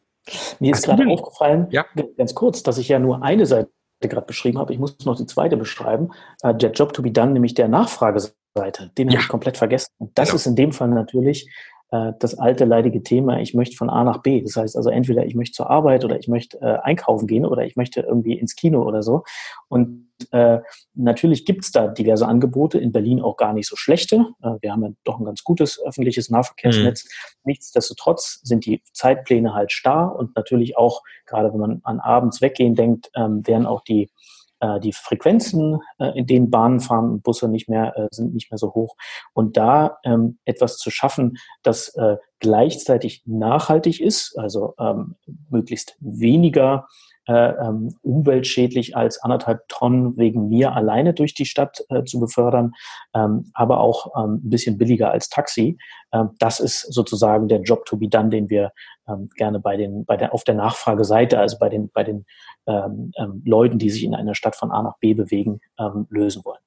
Mir 0.59 0.73
ist 0.73 0.83
gerade 0.83 1.07
aufgefallen, 1.07 1.67
ja? 1.71 1.85
ganz 2.17 2.35
kurz, 2.35 2.61
dass 2.61 2.77
ich 2.77 2.87
ja 2.89 2.99
nur 2.99 3.23
eine 3.23 3.45
Seite 3.45 3.71
gerade 4.01 4.27
beschrieben 4.27 4.59
habe. 4.59 4.73
Ich 4.73 4.79
muss 4.79 4.97
noch 5.05 5.17
die 5.17 5.25
zweite 5.25 5.57
beschreiben. 5.57 6.09
Der 6.43 6.71
Job 6.71 6.93
to 6.93 7.01
be 7.01 7.11
done, 7.11 7.31
nämlich 7.31 7.53
der 7.53 7.67
Nachfrageseite. 7.67 8.91
Den 8.97 9.07
ja. 9.07 9.13
habe 9.13 9.23
ich 9.23 9.27
komplett 9.27 9.57
vergessen. 9.57 9.91
Und 9.97 10.17
das 10.17 10.29
genau. 10.29 10.35
ist 10.35 10.45
in 10.45 10.55
dem 10.55 10.71
Fall 10.71 10.89
natürlich 10.89 11.49
äh, 11.91 12.13
das 12.19 12.37
alte 12.37 12.65
leidige 12.65 13.01
Thema, 13.03 13.39
ich 13.39 13.53
möchte 13.53 13.75
von 13.75 13.89
A 13.89 14.03
nach 14.03 14.21
B. 14.21 14.41
Das 14.41 14.55
heißt 14.55 14.77
also 14.77 14.89
entweder 14.89 15.25
ich 15.25 15.35
möchte 15.35 15.55
zur 15.55 15.69
Arbeit 15.69 16.05
oder 16.05 16.19
ich 16.19 16.27
möchte 16.27 16.61
äh, 16.61 16.77
einkaufen 16.83 17.27
gehen 17.27 17.45
oder 17.45 17.65
ich 17.65 17.75
möchte 17.75 18.01
irgendwie 18.01 18.33
ins 18.33 18.55
Kino 18.55 18.83
oder 18.83 19.01
so. 19.01 19.23
Und 19.67 20.07
äh, 20.31 20.59
natürlich 20.93 21.45
gibt's 21.45 21.71
da 21.71 21.87
diverse 21.87 22.27
Angebote, 22.27 22.77
in 22.77 22.91
Berlin 22.91 23.21
auch 23.21 23.37
gar 23.37 23.53
nicht 23.53 23.67
so 23.67 23.75
schlechte. 23.75 24.27
Äh, 24.43 24.55
wir 24.61 24.71
haben 24.71 24.83
ja 24.83 24.89
doch 25.03 25.19
ein 25.19 25.25
ganz 25.25 25.43
gutes 25.43 25.81
öffentliches 25.83 26.29
Nahverkehrsnetz. 26.29 27.05
Mhm. 27.05 27.09
Nichtsdestotrotz 27.45 28.39
sind 28.43 28.65
die 28.65 28.83
Zeitpläne 28.93 29.53
halt 29.53 29.71
starr 29.71 30.15
und 30.15 30.35
natürlich 30.35 30.77
auch, 30.77 31.01
gerade 31.25 31.51
wenn 31.51 31.59
man 31.59 31.81
an 31.83 31.99
abends 31.99 32.41
weggehen 32.41 32.75
denkt, 32.75 33.09
ähm, 33.15 33.45
werden 33.47 33.65
auch 33.65 33.81
die 33.81 34.09
die 34.79 34.93
Frequenzen, 34.93 35.79
äh, 35.99 36.17
in 36.17 36.25
denen 36.25 36.49
Bahnen 36.49 36.79
fahren 36.79 37.09
und 37.09 37.23
Busse 37.23 37.47
nicht 37.47 37.69
mehr, 37.69 37.95
äh, 37.97 38.07
sind 38.11 38.33
nicht 38.33 38.51
mehr 38.51 38.57
so 38.57 38.73
hoch. 38.73 38.95
Und 39.33 39.57
da 39.57 39.97
ähm, 40.03 40.39
etwas 40.45 40.77
zu 40.77 40.91
schaffen, 40.91 41.37
das 41.63 41.95
äh, 41.95 42.17
gleichzeitig 42.39 43.23
nachhaltig 43.25 44.01
ist, 44.01 44.37
also 44.37 44.73
ähm, 44.79 45.15
möglichst 45.49 45.95
weniger 45.99 46.87
äh, 47.29 47.53
ähm, 47.63 47.95
umweltschädlich 48.01 48.97
als 48.97 49.21
anderthalb 49.21 49.67
Tonnen 49.67 50.17
wegen 50.17 50.49
mir 50.49 50.73
alleine 50.75 51.13
durch 51.13 51.35
die 51.35 51.45
Stadt 51.45 51.85
äh, 51.89 52.03
zu 52.03 52.19
befördern, 52.19 52.71
ähm, 53.13 53.51
aber 53.53 53.81
auch 53.81 54.07
ähm, 54.17 54.41
ein 54.43 54.49
bisschen 54.49 54.79
billiger 54.79 55.11
als 55.11 55.29
Taxi. 55.29 55.77
Ähm, 56.11 56.31
das 56.39 56.59
ist 56.59 56.91
sozusagen 56.91 57.47
der 57.47 57.61
Job 57.61 57.85
to 57.85 57.97
be 57.97 58.07
done, 58.07 58.29
den 58.29 58.49
wir 58.49 58.71
ähm, 59.07 59.29
gerne 59.35 59.59
bei 59.59 59.77
den, 59.77 60.05
bei 60.05 60.17
der, 60.17 60.33
auf 60.33 60.43
der 60.43 60.55
Nachfrageseite, 60.55 61.37
also 61.39 61.59
bei 61.59 61.69
den, 61.69 61.91
bei 61.93 62.03
den 62.03 62.25
ähm, 62.65 63.11
Leuten, 63.45 63.77
die 63.77 63.91
sich 63.91 64.03
in 64.03 64.15
einer 64.15 64.33
Stadt 64.33 64.55
von 64.55 64.71
A 64.71 64.81
nach 64.81 64.97
B 64.97 65.13
bewegen, 65.13 65.59
lösen 66.09 66.43
wollen. 66.45 66.59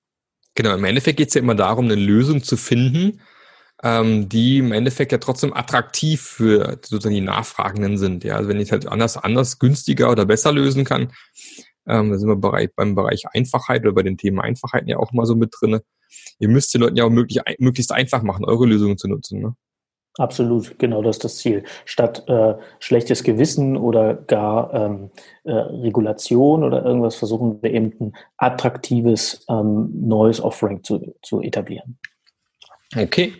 Genau, 0.54 0.74
im 0.74 0.84
Endeffekt 0.84 1.16
geht 1.18 1.28
es 1.28 1.34
ja 1.34 1.40
immer 1.40 1.54
darum, 1.54 1.86
eine 1.86 1.94
Lösung 1.94 2.42
zu 2.42 2.56
finden, 2.56 3.20
ähm, 3.82 4.28
die 4.28 4.58
im 4.58 4.72
Endeffekt 4.72 5.12
ja 5.12 5.18
trotzdem 5.18 5.52
attraktiv 5.52 6.22
für 6.22 6.78
sozusagen 6.82 7.14
die 7.14 7.20
Nachfragenden 7.20 7.98
sind. 7.98 8.24
Ja, 8.24 8.36
also 8.36 8.48
wenn 8.48 8.60
ich 8.60 8.72
halt 8.72 8.86
anders, 8.86 9.16
anders 9.16 9.58
günstiger 9.58 10.10
oder 10.10 10.24
besser 10.24 10.52
lösen 10.52 10.84
kann, 10.84 11.12
ähm, 11.86 12.10
da 12.10 12.18
sind 12.18 12.28
wir 12.28 12.36
Bereich, 12.36 12.70
beim 12.76 12.94
Bereich 12.94 13.24
Einfachheit 13.32 13.82
oder 13.82 13.92
bei 13.92 14.02
den 14.02 14.16
Themen 14.16 14.40
Einfachheiten 14.40 14.88
ja 14.88 14.98
auch 14.98 15.12
mal 15.12 15.26
so 15.26 15.34
mit 15.34 15.52
drinne. 15.58 15.82
Ihr 16.38 16.48
müsst 16.48 16.72
den 16.74 16.82
Leuten 16.82 16.96
ja 16.96 17.04
auch 17.04 17.10
möglich, 17.10 17.40
möglichst 17.58 17.92
einfach 17.92 18.22
machen, 18.22 18.44
eure 18.44 18.66
Lösungen 18.66 18.98
zu 18.98 19.08
nutzen. 19.08 19.40
Ne? 19.40 19.56
Absolut, 20.18 20.78
genau 20.78 21.02
das 21.02 21.16
ist 21.16 21.24
das 21.24 21.36
Ziel. 21.38 21.64
Statt 21.86 22.28
äh, 22.28 22.54
schlechtes 22.78 23.24
Gewissen 23.24 23.76
oder 23.76 24.14
gar 24.14 24.72
ähm, 24.74 25.10
äh, 25.44 25.52
Regulation 25.52 26.64
oder 26.64 26.84
irgendwas 26.84 27.16
versuchen 27.16 27.62
wir 27.62 27.72
eben 27.72 27.94
ein 27.98 28.12
attraktives 28.36 29.44
ähm, 29.48 29.90
neues 30.06 30.40
Offering 30.40 30.84
zu, 30.84 31.16
zu 31.22 31.40
etablieren. 31.40 31.98
Okay. 32.94 33.32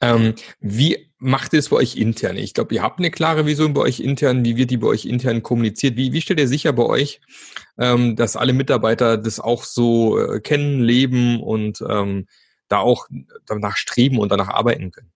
Ähm, 0.00 0.34
wie 0.60 1.10
macht 1.18 1.52
ihr 1.52 1.58
es 1.58 1.70
bei 1.70 1.76
euch 1.76 1.96
intern? 1.96 2.36
Ich 2.36 2.54
glaube, 2.54 2.74
ihr 2.74 2.82
habt 2.82 3.00
eine 3.00 3.10
klare 3.10 3.46
Vision 3.46 3.74
bei 3.74 3.80
euch 3.80 4.00
intern. 4.00 4.44
Wie 4.44 4.56
wird 4.56 4.70
die 4.70 4.76
bei 4.76 4.86
euch 4.86 5.06
intern 5.06 5.42
kommuniziert? 5.42 5.96
Wie, 5.96 6.12
wie 6.12 6.20
stellt 6.20 6.38
ihr 6.38 6.48
sicher 6.48 6.72
bei 6.72 6.84
euch, 6.84 7.20
ähm, 7.78 8.14
dass 8.14 8.36
alle 8.36 8.52
Mitarbeiter 8.52 9.16
das 9.16 9.40
auch 9.40 9.64
so 9.64 10.18
äh, 10.18 10.40
kennen, 10.40 10.82
leben 10.82 11.42
und 11.42 11.82
ähm, 11.88 12.26
da 12.68 12.78
auch 12.78 13.08
danach 13.46 13.76
streben 13.76 14.18
und 14.18 14.30
danach 14.30 14.48
arbeiten 14.48 14.92
können? 14.92 15.10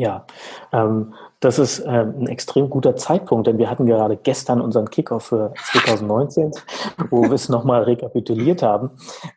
Ja, 0.00 0.24
ähm, 0.72 1.12
das 1.40 1.58
ist 1.58 1.80
ähm, 1.86 2.14
ein 2.20 2.26
extrem 2.26 2.70
guter 2.70 2.96
Zeitpunkt, 2.96 3.46
denn 3.46 3.58
wir 3.58 3.68
hatten 3.68 3.84
gerade 3.84 4.16
gestern 4.16 4.62
unseren 4.62 4.88
Kickoff 4.88 5.26
für 5.26 5.52
2019, 5.72 6.52
wo 7.10 7.24
wir 7.24 7.32
es 7.32 7.50
nochmal 7.50 7.82
rekapituliert 7.82 8.62
haben. 8.62 8.92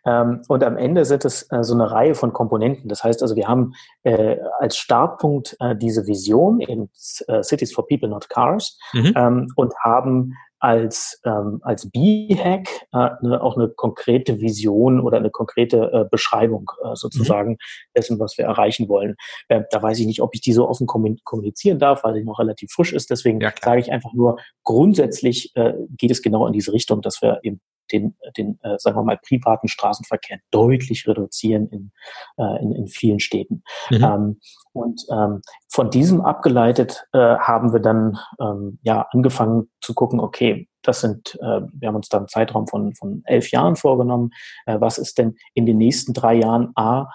Ähm, 0.05 0.41
und 0.47 0.63
am 0.63 0.77
Ende 0.77 1.03
sind 1.03 1.25
es 1.25 1.51
äh, 1.51 1.65
so 1.65 1.73
eine 1.73 1.91
Reihe 1.91 2.15
von 2.15 2.31
Komponenten. 2.31 2.87
Das 2.87 3.03
heißt 3.03 3.21
also, 3.21 3.35
wir 3.35 3.49
haben 3.49 3.73
äh, 4.03 4.37
als 4.57 4.77
Startpunkt 4.77 5.57
äh, 5.59 5.75
diese 5.75 6.07
Vision, 6.07 6.61
eben 6.61 6.89
äh, 7.27 7.43
Cities 7.43 7.73
for 7.73 7.85
People, 7.85 8.07
not 8.07 8.29
Cars, 8.29 8.79
mhm. 8.93 9.13
ähm, 9.17 9.47
und 9.57 9.73
haben 9.83 10.37
als, 10.63 11.19
ähm, 11.25 11.59
als 11.61 11.91
B-Hack 11.91 12.69
äh, 12.93 13.09
ne, 13.21 13.41
auch 13.43 13.57
eine 13.57 13.67
konkrete 13.67 14.39
Vision 14.39 15.01
oder 15.01 15.17
eine 15.17 15.29
konkrete 15.29 15.91
äh, 15.91 16.05
Beschreibung 16.09 16.71
äh, 16.81 16.95
sozusagen 16.95 17.51
mhm. 17.51 17.57
dessen, 17.97 18.17
was 18.17 18.37
wir 18.37 18.45
erreichen 18.45 18.87
wollen. 18.87 19.15
Äh, 19.49 19.63
da 19.71 19.83
weiß 19.83 19.99
ich 19.99 20.07
nicht, 20.07 20.21
ob 20.21 20.33
ich 20.33 20.39
die 20.39 20.53
so 20.53 20.69
offen 20.69 20.87
kommunizieren 20.87 21.79
darf, 21.79 22.05
weil 22.05 22.13
die 22.13 22.23
noch 22.23 22.39
relativ 22.39 22.71
frisch 22.71 22.93
ist. 22.93 23.09
Deswegen 23.09 23.41
ja, 23.41 23.51
sage 23.61 23.81
ich 23.81 23.91
einfach 23.91 24.13
nur, 24.13 24.37
grundsätzlich 24.63 25.51
äh, 25.55 25.73
geht 25.97 26.11
es 26.11 26.21
genau 26.21 26.47
in 26.47 26.53
diese 26.53 26.71
Richtung, 26.71 27.01
dass 27.01 27.21
wir 27.21 27.41
eben 27.43 27.59
den, 27.91 28.15
den 28.37 28.59
äh, 28.63 28.77
sagen 28.77 28.97
wir 28.97 29.03
mal, 29.03 29.17
privaten 29.17 29.67
Straßenverkehr 29.67 30.39
deutlich 30.51 31.07
reduzieren 31.07 31.67
in, 31.67 31.91
äh, 32.37 32.61
in, 32.61 32.71
in 32.73 32.87
vielen 32.87 33.19
Städten. 33.19 33.63
Mhm. 33.89 34.03
Ähm, 34.03 34.39
und 34.73 35.01
ähm, 35.11 35.41
von 35.69 35.89
diesem 35.89 36.21
abgeleitet 36.21 37.05
äh, 37.13 37.37
haben 37.37 37.73
wir 37.73 37.79
dann 37.79 38.17
ähm, 38.39 38.79
ja 38.81 39.07
angefangen 39.11 39.69
zu 39.81 39.93
gucken, 39.93 40.19
okay, 40.19 40.67
das 40.81 41.01
sind, 41.01 41.35
äh, 41.41 41.61
wir 41.71 41.87
haben 41.87 41.95
uns 41.95 42.09
dann 42.09 42.21
einen 42.21 42.27
Zeitraum 42.27 42.67
von, 42.67 42.93
von 42.95 43.21
elf 43.25 43.51
Jahren 43.51 43.75
vorgenommen. 43.75 44.31
Äh, 44.65 44.79
was 44.79 44.97
ist 44.97 45.17
denn 45.17 45.35
in 45.53 45.65
den 45.65 45.77
nächsten 45.77 46.13
drei 46.13 46.35
Jahren 46.35 46.71
A 46.75 47.07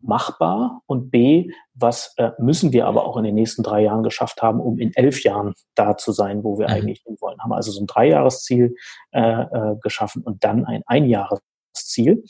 machbar 0.00 0.82
und 0.86 1.10
B, 1.10 1.50
was 1.74 2.14
äh, 2.16 2.30
müssen 2.38 2.72
wir 2.72 2.86
aber 2.86 3.06
auch 3.06 3.16
in 3.16 3.24
den 3.24 3.34
nächsten 3.34 3.62
drei 3.62 3.82
Jahren 3.82 4.02
geschafft 4.02 4.42
haben, 4.42 4.60
um 4.60 4.78
in 4.78 4.92
elf 4.94 5.22
Jahren 5.22 5.54
da 5.74 5.96
zu 5.96 6.12
sein, 6.12 6.44
wo 6.44 6.58
wir 6.58 6.68
mhm. 6.68 6.74
eigentlich 6.74 7.02
hin 7.04 7.16
wollen. 7.20 7.38
Haben 7.40 7.52
also 7.52 7.70
so 7.70 7.80
ein 7.80 7.86
Dreijahresziel 7.86 8.74
äh, 9.12 9.20
äh, 9.20 9.76
geschaffen 9.82 10.22
und 10.22 10.44
dann 10.44 10.64
ein 10.64 10.82
Einjahresziel. 10.86 12.24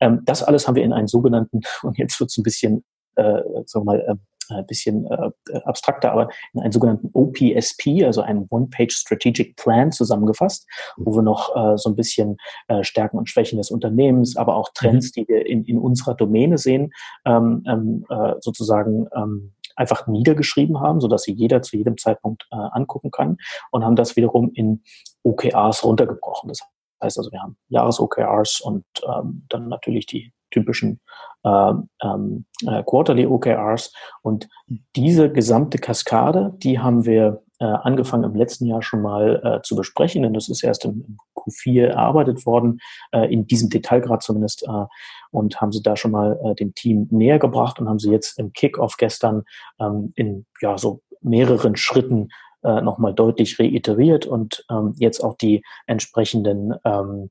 Ähm, 0.00 0.22
das 0.24 0.42
alles 0.42 0.68
haben 0.68 0.76
wir 0.76 0.84
in 0.84 0.92
einen 0.92 1.08
sogenannten, 1.08 1.60
und 1.82 1.98
jetzt 1.98 2.18
wird 2.20 2.30
es 2.30 2.36
ein 2.36 2.42
bisschen, 2.42 2.84
äh, 3.16 3.40
sagen 3.64 3.84
wir 3.86 3.92
mal, 3.92 4.00
äh, 4.00 4.14
ein 4.50 4.66
bisschen 4.66 5.06
äh, 5.06 5.30
abstrakter, 5.64 6.12
aber 6.12 6.28
in 6.52 6.60
einen 6.60 6.72
sogenannten 6.72 7.10
OPSP, 7.12 8.04
also 8.04 8.22
einen 8.22 8.46
One-Page 8.48 8.94
Strategic 8.94 9.56
Plan 9.56 9.92
zusammengefasst, 9.92 10.66
wo 10.96 11.14
wir 11.14 11.22
noch 11.22 11.54
äh, 11.56 11.76
so 11.76 11.90
ein 11.90 11.96
bisschen 11.96 12.36
äh, 12.68 12.84
Stärken 12.84 13.18
und 13.18 13.28
Schwächen 13.28 13.58
des 13.58 13.70
Unternehmens, 13.70 14.36
aber 14.36 14.56
auch 14.56 14.70
Trends, 14.74 15.08
mhm. 15.08 15.20
die 15.20 15.28
wir 15.28 15.46
in, 15.46 15.64
in 15.64 15.78
unserer 15.78 16.14
Domäne 16.14 16.58
sehen, 16.58 16.92
ähm, 17.24 17.64
ähm, 17.66 18.04
äh, 18.08 18.34
sozusagen 18.40 19.06
ähm, 19.14 19.52
einfach 19.76 20.06
niedergeschrieben 20.06 20.80
haben, 20.80 21.00
so 21.00 21.08
dass 21.08 21.22
sie 21.22 21.32
jeder 21.32 21.62
zu 21.62 21.76
jedem 21.76 21.98
Zeitpunkt 21.98 22.46
äh, 22.50 22.56
angucken 22.56 23.10
kann 23.10 23.36
und 23.70 23.84
haben 23.84 23.96
das 23.96 24.16
wiederum 24.16 24.50
in 24.54 24.82
OKRs 25.22 25.84
runtergebrochen. 25.84 26.48
Das 26.48 26.60
heißt 27.02 27.18
also, 27.18 27.30
wir 27.30 27.40
haben 27.40 27.56
Jahres-OKRs 27.68 28.60
und 28.60 28.84
ähm, 29.06 29.44
dann 29.48 29.68
natürlich 29.68 30.06
die 30.06 30.32
typischen 30.50 31.00
ähm, 31.44 32.44
äh, 32.66 32.82
Quarterly 32.84 33.26
OKRs. 33.26 33.92
Und 34.22 34.48
diese 34.96 35.30
gesamte 35.30 35.78
Kaskade, 35.78 36.54
die 36.58 36.78
haben 36.78 37.06
wir 37.06 37.42
äh, 37.58 37.64
angefangen 37.64 38.24
im 38.24 38.34
letzten 38.34 38.66
Jahr 38.66 38.82
schon 38.82 39.00
mal 39.00 39.40
äh, 39.42 39.62
zu 39.62 39.76
besprechen, 39.76 40.22
denn 40.22 40.34
das 40.34 40.48
ist 40.48 40.62
erst 40.62 40.84
im, 40.84 41.04
im 41.06 41.16
Q4 41.34 41.86
erarbeitet 41.86 42.44
worden, 42.44 42.80
äh, 43.12 43.32
in 43.32 43.46
diesem 43.46 43.70
Detailgrad 43.70 44.22
zumindest, 44.22 44.64
äh, 44.64 44.84
und 45.30 45.60
haben 45.60 45.72
sie 45.72 45.82
da 45.82 45.96
schon 45.96 46.10
mal 46.10 46.38
äh, 46.44 46.54
dem 46.54 46.74
Team 46.74 47.08
näher 47.10 47.38
gebracht 47.38 47.78
und 47.78 47.88
haben 47.88 47.98
sie 47.98 48.10
jetzt 48.10 48.38
im 48.38 48.52
Kickoff 48.52 48.96
gestern 48.96 49.44
ähm, 49.80 50.12
in 50.16 50.46
ja 50.60 50.76
so 50.76 51.00
mehreren 51.22 51.76
Schritten 51.76 52.28
äh, 52.62 52.82
nochmal 52.82 53.14
deutlich 53.14 53.58
reiteriert 53.58 54.26
und 54.26 54.64
ähm, 54.70 54.94
jetzt 54.98 55.20
auch 55.24 55.36
die 55.36 55.62
entsprechenden 55.86 56.74
ähm, 56.84 57.30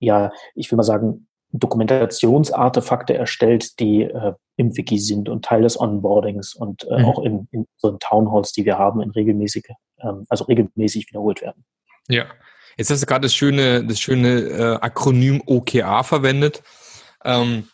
ja, 0.00 0.30
ich 0.54 0.70
will 0.70 0.76
mal 0.76 0.82
sagen, 0.82 1.27
Dokumentationsartefakte 1.52 3.14
erstellt, 3.14 3.80
die 3.80 4.02
äh, 4.02 4.34
im 4.56 4.76
Wiki 4.76 4.98
sind 4.98 5.28
und 5.28 5.44
Teil 5.44 5.62
des 5.62 5.80
Onboardings 5.80 6.54
und 6.54 6.84
äh, 6.84 6.98
mhm. 6.98 7.04
auch 7.04 7.22
in, 7.22 7.48
in 7.52 7.66
so 7.76 7.92
Townhalls, 7.98 8.52
die 8.52 8.64
wir 8.64 8.78
haben, 8.78 9.00
in 9.00 9.10
regelmäßige, 9.10 9.70
ähm, 10.00 10.26
also 10.28 10.44
regelmäßig 10.44 11.08
wiederholt 11.08 11.40
werden. 11.40 11.64
Ja, 12.08 12.26
jetzt 12.76 12.90
hast 12.90 13.02
du 13.02 13.06
gerade 13.06 13.22
das 13.22 13.34
schöne, 13.34 13.84
das 13.84 13.98
schöne 13.98 14.40
äh, 14.40 14.74
Akronym 14.80 15.42
OKR 15.46 16.04
verwendet. 16.04 16.62
Ähm, 17.24 17.68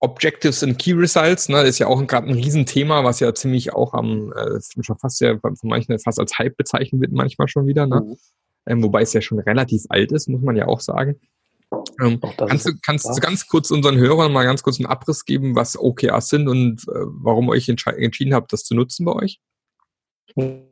Objectives 0.00 0.62
and 0.62 0.78
Key 0.78 0.92
Results, 0.92 1.48
ne, 1.48 1.62
ist 1.62 1.78
ja 1.78 1.86
auch 1.86 2.06
gerade 2.06 2.28
ein 2.28 2.34
Riesenthema, 2.34 3.04
was 3.04 3.20
ja 3.20 3.34
ziemlich 3.34 3.72
auch 3.72 3.94
am, 3.94 4.32
äh, 4.32 4.60
schon 4.82 4.98
fast 4.98 5.20
ja 5.20 5.38
von 5.38 5.56
manchen 5.62 5.98
fast 5.98 6.20
als 6.20 6.38
Hype 6.38 6.56
bezeichnet 6.56 7.00
wird, 7.00 7.12
manchmal 7.12 7.48
schon 7.48 7.66
wieder, 7.66 7.86
ne? 7.86 8.00
Mhm. 8.00 8.16
Ähm, 8.66 8.82
wobei 8.82 9.02
es 9.02 9.12
ja 9.12 9.20
schon 9.20 9.38
relativ 9.40 9.84
alt 9.90 10.12
ist, 10.12 10.28
muss 10.28 10.40
man 10.40 10.56
ja 10.56 10.66
auch 10.66 10.80
sagen. 10.80 11.20
Ähm, 12.02 12.20
kannst 12.36 12.66
du, 12.66 12.72
kannst 12.84 13.20
ganz 13.20 13.46
kurz 13.46 13.70
unseren 13.70 13.96
Hörern 13.96 14.32
mal 14.32 14.44
ganz 14.44 14.62
kurz 14.62 14.78
einen 14.78 14.86
Abriss 14.86 15.24
geben, 15.24 15.56
was 15.56 15.78
OKRs 15.78 16.28
sind 16.28 16.48
und 16.48 16.82
äh, 16.88 16.92
warum 17.06 17.48
euch 17.48 17.68
entschieden 17.68 18.34
habt, 18.34 18.52
das 18.52 18.64
zu 18.64 18.74
nutzen 18.74 19.04
bei 19.04 19.12
euch? 19.12 19.40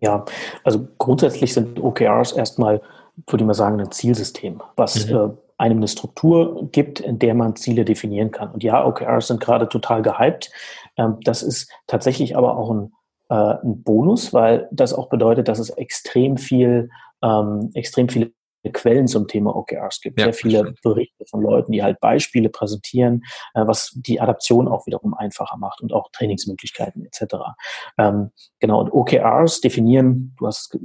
Ja, 0.00 0.24
also 0.64 0.88
grundsätzlich 0.98 1.54
sind 1.54 1.78
OKRs 1.80 2.32
erstmal, 2.32 2.82
würde 3.28 3.44
ich 3.44 3.46
mal 3.46 3.54
sagen, 3.54 3.80
ein 3.80 3.92
Zielsystem, 3.92 4.60
was 4.76 5.06
mhm. 5.06 5.16
äh, 5.16 5.28
einem 5.58 5.78
eine 5.78 5.88
Struktur 5.88 6.68
gibt, 6.72 7.00
in 7.00 7.18
der 7.18 7.34
man 7.34 7.54
Ziele 7.54 7.84
definieren 7.84 8.32
kann. 8.32 8.50
Und 8.50 8.64
ja, 8.64 8.84
OKRs 8.84 9.28
sind 9.28 9.40
gerade 9.40 9.68
total 9.68 10.02
gehypt. 10.02 10.50
Ähm, 10.96 11.18
das 11.22 11.42
ist 11.42 11.70
tatsächlich 11.86 12.36
aber 12.36 12.56
auch 12.56 12.70
ein, 12.70 12.92
äh, 13.28 13.34
ein 13.62 13.82
Bonus, 13.82 14.32
weil 14.32 14.68
das 14.72 14.92
auch 14.92 15.08
bedeutet, 15.08 15.46
dass 15.46 15.60
es 15.60 15.70
extrem 15.70 16.36
viel, 16.36 16.90
ähm, 17.22 17.70
extrem 17.74 18.08
viele 18.08 18.32
Quellen 18.70 19.08
zum 19.08 19.26
Thema 19.26 19.56
OKRs 19.56 20.00
gibt, 20.00 20.20
ja, 20.20 20.26
sehr 20.26 20.34
viele 20.34 20.74
Berichte 20.82 21.24
von 21.28 21.42
Leuten, 21.42 21.72
die 21.72 21.82
halt 21.82 21.98
Beispiele 22.00 22.48
präsentieren, 22.48 23.24
äh, 23.54 23.66
was 23.66 23.92
die 23.96 24.20
Adaption 24.20 24.68
auch 24.68 24.86
wiederum 24.86 25.14
einfacher 25.14 25.56
macht 25.56 25.80
und 25.80 25.92
auch 25.92 26.10
Trainingsmöglichkeiten 26.12 27.04
etc. 27.04 27.36
Ähm, 27.98 28.30
genau, 28.60 28.80
und 28.80 28.92
OKRs 28.92 29.60
definieren, 29.60 30.34
du 30.38 30.46
hast 30.46 30.78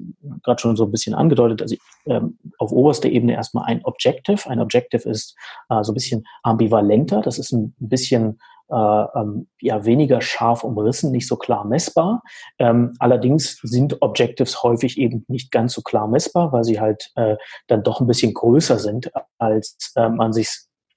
gerade 0.43 0.59
schon 0.59 0.75
so 0.75 0.85
ein 0.85 0.91
bisschen 0.91 1.13
angedeutet, 1.13 1.61
also 1.61 1.75
ähm, 2.05 2.39
auf 2.57 2.71
oberster 2.71 3.09
Ebene 3.09 3.33
erstmal 3.33 3.65
ein 3.65 3.83
Objective. 3.83 4.49
Ein 4.49 4.59
Objective 4.59 5.07
ist 5.07 5.35
äh, 5.69 5.83
so 5.83 5.91
ein 5.91 5.95
bisschen 5.95 6.25
ambivalenter, 6.43 7.21
das 7.21 7.37
ist 7.37 7.51
ein 7.51 7.75
bisschen 7.79 8.39
ähm, 8.69 9.47
ja 9.59 9.85
weniger 9.85 10.21
scharf 10.21 10.63
umrissen, 10.63 11.11
nicht 11.11 11.27
so 11.27 11.35
klar 11.35 11.65
messbar. 11.65 12.23
Ähm, 12.59 12.93
allerdings 12.99 13.59
sind 13.63 14.01
Objectives 14.01 14.63
häufig 14.63 14.97
eben 14.97 15.25
nicht 15.27 15.51
ganz 15.51 15.73
so 15.73 15.81
klar 15.81 16.07
messbar, 16.07 16.51
weil 16.51 16.63
sie 16.63 16.79
halt 16.79 17.11
äh, 17.15 17.37
dann 17.67 17.83
doch 17.83 18.01
ein 18.01 18.07
bisschen 18.07 18.33
größer 18.33 18.79
sind, 18.79 19.11
als 19.37 19.93
äh, 19.95 20.09
man 20.09 20.33
sich 20.33 20.49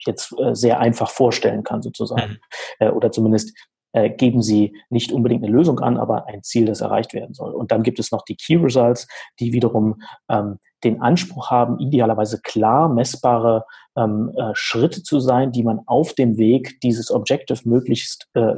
jetzt 0.07 0.33
äh, 0.39 0.55
sehr 0.55 0.81
einfach 0.81 1.11
vorstellen 1.11 1.63
kann 1.63 1.83
sozusagen. 1.83 2.33
Mhm. 2.33 2.39
Äh, 2.79 2.91
oder 2.91 3.13
zumindest 3.13 3.57
äh, 3.93 4.11
geben 4.11 4.43
sie 4.43 4.77
nicht 4.89 5.13
unbedingt 5.13 5.45
eine 5.45 5.53
Lösung 5.53 5.81
an, 5.81 5.97
aber 5.97 6.27
ein 6.27 6.43
Ziel, 6.43 6.67
das 6.67 6.81
erreicht 6.81 7.15
werden 7.15 7.35
soll. 7.35 7.53
Und 7.53 7.73
dann 7.73 7.83
gibt 7.83 7.99
es 7.99 8.13
noch 8.13 8.23
die 8.23 8.37
Key 8.37 8.57
Results, 8.57 9.09
die 9.39 9.53
wiederum 9.53 10.01
ähm, 10.29 10.59
den 10.85 11.03
Anspruch 11.03 11.51
haben, 11.51 11.79
idealerweise 11.79 12.41
klar 12.41 12.89
messbare 12.89 13.65
ähm, 13.97 14.33
äh, 14.37 14.53
Schritte 14.55 15.03
zu 15.03 15.21
sein, 15.21 15.53
die 15.53 15.63
man 15.63 15.81
auf 15.87 16.15
dem 16.15 16.39
Weg, 16.39 16.81
dieses 16.81 17.11
Objective 17.11 17.69
möglichst 17.69 18.29
äh, 18.35 18.55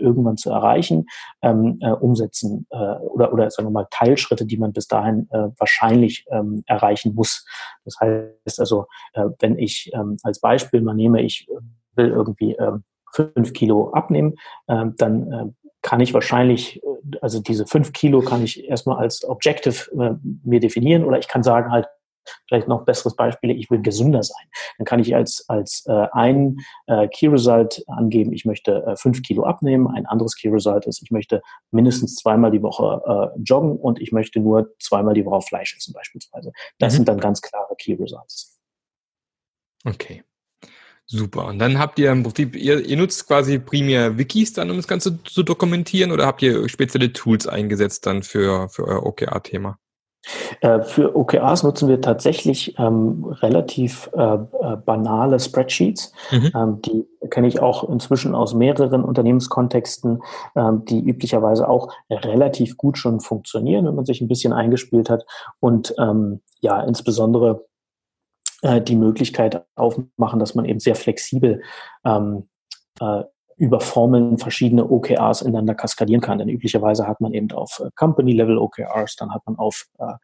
irgendwann 0.00 0.36
zu 0.36 0.50
erreichen, 0.50 1.06
ähm, 1.42 1.78
äh, 1.80 1.92
umsetzen 1.92 2.66
äh, 2.70 2.76
oder, 2.76 3.32
oder 3.32 3.50
sagen 3.50 3.68
wir 3.68 3.72
mal 3.72 3.86
Teilschritte, 3.90 4.46
die 4.46 4.56
man 4.56 4.72
bis 4.72 4.88
dahin 4.88 5.28
äh, 5.30 5.48
wahrscheinlich 5.58 6.24
ähm, 6.30 6.64
erreichen 6.66 7.14
muss. 7.14 7.44
Das 7.84 7.96
heißt 8.00 8.58
also, 8.58 8.86
äh, 9.12 9.26
wenn 9.38 9.58
ich 9.58 9.90
ähm, 9.94 10.16
als 10.22 10.40
Beispiel 10.40 10.80
mal 10.80 10.94
nehme, 10.94 11.22
ich 11.22 11.46
will 11.94 12.08
irgendwie 12.08 12.52
ähm, 12.54 12.84
fünf 13.12 13.52
Kilo 13.52 13.90
abnehmen, 13.92 14.34
ähm, 14.68 14.94
dann 14.96 15.32
äh, 15.32 15.46
kann 15.82 16.00
ich 16.00 16.14
wahrscheinlich, 16.14 16.82
äh, 16.82 17.18
also 17.20 17.40
diese 17.40 17.66
fünf 17.66 17.92
Kilo 17.92 18.20
kann 18.20 18.44
ich 18.44 18.68
erstmal 18.68 18.98
als 18.98 19.24
Objective 19.24 19.90
äh, 19.98 20.14
mir 20.44 20.60
definieren 20.60 21.04
oder 21.04 21.18
ich 21.18 21.28
kann 21.28 21.42
sagen 21.42 21.70
halt, 21.70 21.86
vielleicht 22.48 22.68
noch 22.68 22.84
besseres 22.84 23.16
Beispiel, 23.16 23.50
ich 23.50 23.70
will 23.70 23.80
gesünder 23.80 24.22
sein. 24.22 24.46
Dann 24.78 24.84
kann 24.84 25.00
ich 25.00 25.14
als, 25.14 25.44
als 25.48 25.84
äh, 25.86 26.06
ein 26.12 26.58
äh, 26.86 27.08
Key 27.08 27.28
Result 27.28 27.82
angeben, 27.86 28.32
ich 28.32 28.44
möchte 28.44 28.84
äh, 28.84 28.96
fünf 28.96 29.22
Kilo 29.22 29.44
abnehmen. 29.44 29.88
Ein 29.88 30.06
anderes 30.06 30.36
Key 30.36 30.48
Result 30.48 30.86
ist, 30.86 31.02
ich 31.02 31.10
möchte 31.10 31.42
mindestens 31.70 32.16
zweimal 32.16 32.50
die 32.50 32.62
Woche 32.62 33.02
äh, 33.34 33.40
joggen 33.42 33.76
und 33.76 34.00
ich 34.00 34.12
möchte 34.12 34.40
nur 34.40 34.74
zweimal 34.78 35.14
die 35.14 35.24
Woche 35.24 35.40
Fleisch 35.42 35.76
essen 35.76 35.92
beispielsweise. 35.92 36.52
Das 36.78 36.92
mhm. 36.92 36.96
sind 36.98 37.08
dann 37.08 37.20
ganz 37.20 37.40
klare 37.40 37.74
Key 37.76 37.94
Results. 37.94 38.58
Okay. 39.84 40.22
Super. 41.12 41.46
Und 41.46 41.58
dann 41.58 41.80
habt 41.80 41.98
ihr 41.98 42.12
im 42.12 42.22
Prinzip, 42.22 42.54
ihr, 42.54 42.86
ihr 42.86 42.96
nutzt 42.96 43.26
quasi 43.26 43.58
primär 43.58 44.16
Wikis 44.16 44.52
dann, 44.52 44.70
um 44.70 44.76
das 44.76 44.86
Ganze 44.86 45.20
zu 45.24 45.42
dokumentieren 45.42 46.12
oder 46.12 46.24
habt 46.24 46.40
ihr 46.40 46.68
spezielle 46.68 47.12
Tools 47.12 47.48
eingesetzt 47.48 48.06
dann 48.06 48.22
für, 48.22 48.68
für 48.68 48.86
euer 48.86 49.04
OKR-Thema? 49.04 49.76
Äh, 50.60 50.82
für 50.82 51.16
OKRs 51.16 51.64
nutzen 51.64 51.88
wir 51.88 52.00
tatsächlich 52.00 52.78
ähm, 52.78 53.24
relativ 53.24 54.08
äh, 54.16 54.34
äh, 54.34 54.76
banale 54.84 55.40
Spreadsheets. 55.40 56.12
Mhm. 56.30 56.52
Ähm, 56.54 56.82
die 56.82 57.08
kenne 57.28 57.48
ich 57.48 57.58
auch 57.58 57.88
inzwischen 57.88 58.36
aus 58.36 58.54
mehreren 58.54 59.02
Unternehmenskontexten, 59.02 60.22
ähm, 60.54 60.84
die 60.84 61.00
üblicherweise 61.00 61.68
auch 61.68 61.92
relativ 62.08 62.76
gut 62.76 62.98
schon 62.98 63.18
funktionieren, 63.18 63.84
wenn 63.86 63.96
man 63.96 64.04
sich 64.04 64.20
ein 64.20 64.28
bisschen 64.28 64.52
eingespielt 64.52 65.10
hat. 65.10 65.24
Und 65.58 65.92
ähm, 65.98 66.40
ja, 66.60 66.80
insbesondere 66.82 67.64
äh, 68.62 68.80
die 68.80 68.96
Möglichkeit 68.96 69.64
aufmachen, 69.74 70.38
dass 70.38 70.54
man 70.54 70.64
eben 70.64 70.80
sehr 70.80 70.94
flexibel 70.94 71.62
ähm, 72.04 72.48
äh, 73.00 73.22
über 73.56 73.80
Formeln 73.80 74.38
verschiedene 74.38 74.90
OKRs 74.90 75.42
ineinander 75.42 75.74
kaskadieren 75.74 76.22
kann. 76.22 76.38
Denn 76.38 76.48
üblicherweise 76.48 77.06
hat 77.06 77.20
man 77.20 77.34
eben 77.34 77.50
auf 77.52 77.80
äh, 77.84 77.90
Company-Level 77.94 78.56
OKRs, 78.56 79.16
dann 79.16 79.34
hat 79.34 79.42
man 79.46 79.56
auf, 79.56 79.86
äh, 79.98 80.14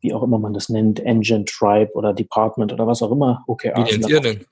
wie 0.00 0.12
auch 0.12 0.22
immer 0.22 0.38
man 0.38 0.52
das 0.52 0.68
nennt, 0.68 1.00
Engine, 1.00 1.44
Tribe 1.44 1.92
oder 1.94 2.12
Department 2.12 2.72
oder 2.72 2.86
was 2.86 3.02
auch 3.02 3.10
immer 3.10 3.44
OKRs. 3.46 3.78
Wie 3.78 3.92
nennt 3.92 4.08
ihr 4.08 4.20
denn? 4.20 4.44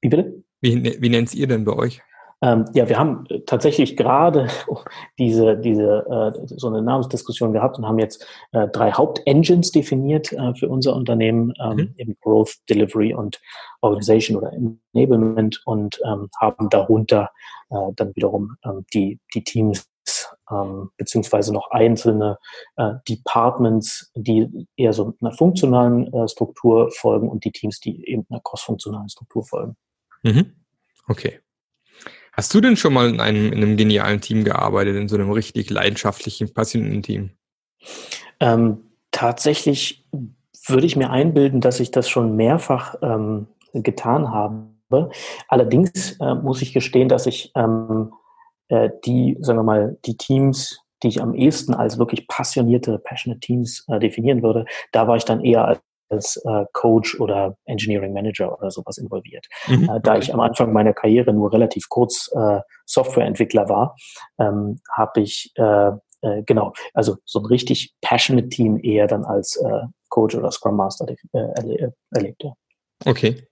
Wie 0.00 0.08
bitte? 0.08 0.42
Wie, 0.60 1.02
wie 1.02 1.08
nennt 1.08 1.34
ihr 1.34 1.46
denn 1.46 1.64
bei 1.64 1.72
euch? 1.72 2.00
Ähm, 2.42 2.64
ja, 2.72 2.88
wir 2.88 2.98
haben 2.98 3.26
äh, 3.28 3.40
tatsächlich 3.40 3.96
gerade 3.96 4.48
diese, 5.18 5.56
diese 5.56 6.34
äh, 6.38 6.46
so 6.46 6.68
eine 6.68 6.82
Namensdiskussion 6.82 7.52
gehabt 7.52 7.78
und 7.78 7.86
haben 7.86 7.98
jetzt 7.98 8.26
äh, 8.52 8.68
drei 8.68 8.92
Hauptengines 8.92 9.72
definiert 9.72 10.32
äh, 10.32 10.54
für 10.54 10.68
unser 10.68 10.96
Unternehmen, 10.96 11.52
ähm, 11.62 11.76
mhm. 11.76 11.94
eben 11.98 12.16
Growth, 12.20 12.56
Delivery 12.68 13.14
und 13.14 13.40
Organization 13.82 14.36
oder 14.38 14.52
Enablement 14.52 15.60
und 15.66 16.00
ähm, 16.06 16.30
haben 16.38 16.70
darunter 16.70 17.30
äh, 17.70 17.92
dann 17.96 18.14
wiederum 18.16 18.56
ähm, 18.64 18.84
die, 18.94 19.20
die 19.34 19.44
Teams 19.44 19.86
ähm, 20.50 20.90
beziehungsweise 20.96 21.52
noch 21.52 21.70
einzelne 21.70 22.38
äh, 22.76 22.94
Departments, 23.08 24.10
die 24.14 24.66
eher 24.76 24.92
so 24.92 25.14
einer 25.20 25.32
funktionalen 25.32 26.12
äh, 26.12 26.26
Struktur 26.28 26.90
folgen 26.90 27.28
und 27.28 27.44
die 27.44 27.52
Teams, 27.52 27.80
die 27.80 28.08
eben 28.08 28.26
einer 28.30 28.40
crossfunktionalen 28.40 29.08
Struktur 29.08 29.44
folgen. 29.44 29.76
Mhm. 30.22 30.56
Okay. 31.06 31.40
Hast 32.40 32.54
du 32.54 32.62
denn 32.62 32.78
schon 32.78 32.94
mal 32.94 33.06
in 33.06 33.20
einem, 33.20 33.52
in 33.52 33.58
einem 33.58 33.76
genialen 33.76 34.22
Team 34.22 34.44
gearbeitet, 34.44 34.96
in 34.96 35.08
so 35.08 35.16
einem 35.16 35.30
richtig 35.30 35.68
leidenschaftlichen, 35.68 36.54
passionierten 36.54 37.02
Team? 37.02 37.30
Ähm, 38.40 38.78
tatsächlich 39.10 40.08
würde 40.66 40.86
ich 40.86 40.96
mir 40.96 41.10
einbilden, 41.10 41.60
dass 41.60 41.80
ich 41.80 41.90
das 41.90 42.08
schon 42.08 42.36
mehrfach 42.36 42.94
ähm, 43.02 43.46
getan 43.74 44.30
habe. 44.30 45.10
Allerdings 45.48 46.12
äh, 46.18 46.34
muss 46.34 46.62
ich 46.62 46.72
gestehen, 46.72 47.10
dass 47.10 47.26
ich 47.26 47.52
ähm, 47.56 48.14
äh, 48.68 48.88
die, 49.04 49.36
sagen 49.40 49.58
wir 49.58 49.62
mal, 49.62 49.98
die 50.06 50.16
Teams, 50.16 50.80
die 51.02 51.08
ich 51.08 51.20
am 51.20 51.34
ehesten 51.34 51.74
als 51.74 51.98
wirklich 51.98 52.26
passionierte, 52.26 52.98
passionate 53.00 53.40
Teams 53.40 53.84
äh, 53.88 53.98
definieren 53.98 54.42
würde, 54.42 54.64
da 54.92 55.06
war 55.06 55.16
ich 55.16 55.26
dann 55.26 55.44
eher 55.44 55.82
als 56.10 56.36
äh, 56.44 56.64
Coach 56.72 57.18
oder 57.20 57.56
Engineering 57.64 58.12
Manager 58.12 58.56
oder 58.58 58.70
sowas 58.70 58.98
involviert. 58.98 59.46
Mhm. 59.68 59.88
Äh, 59.88 60.00
da 60.02 60.18
ich 60.18 60.32
am 60.32 60.40
Anfang 60.40 60.72
meiner 60.72 60.92
Karriere 60.92 61.32
nur 61.32 61.52
relativ 61.52 61.88
kurz 61.88 62.30
äh, 62.34 62.60
Softwareentwickler 62.86 63.68
war, 63.68 63.96
ähm, 64.38 64.80
habe 64.92 65.20
ich 65.20 65.52
äh, 65.56 65.92
äh, 66.22 66.42
genau, 66.44 66.72
also 66.94 67.16
so 67.24 67.40
ein 67.40 67.46
richtig 67.46 67.94
passionate 68.02 68.48
Team 68.48 68.78
eher 68.82 69.06
dann 69.06 69.24
als 69.24 69.56
äh, 69.56 69.86
Coach 70.08 70.34
oder 70.34 70.50
Scrum 70.50 70.76
Master 70.76 71.06
äh, 71.08 71.16
erle 71.32 71.94
erlebt. 72.10 72.42
Ja. 72.42 72.52
Okay. 73.06 73.46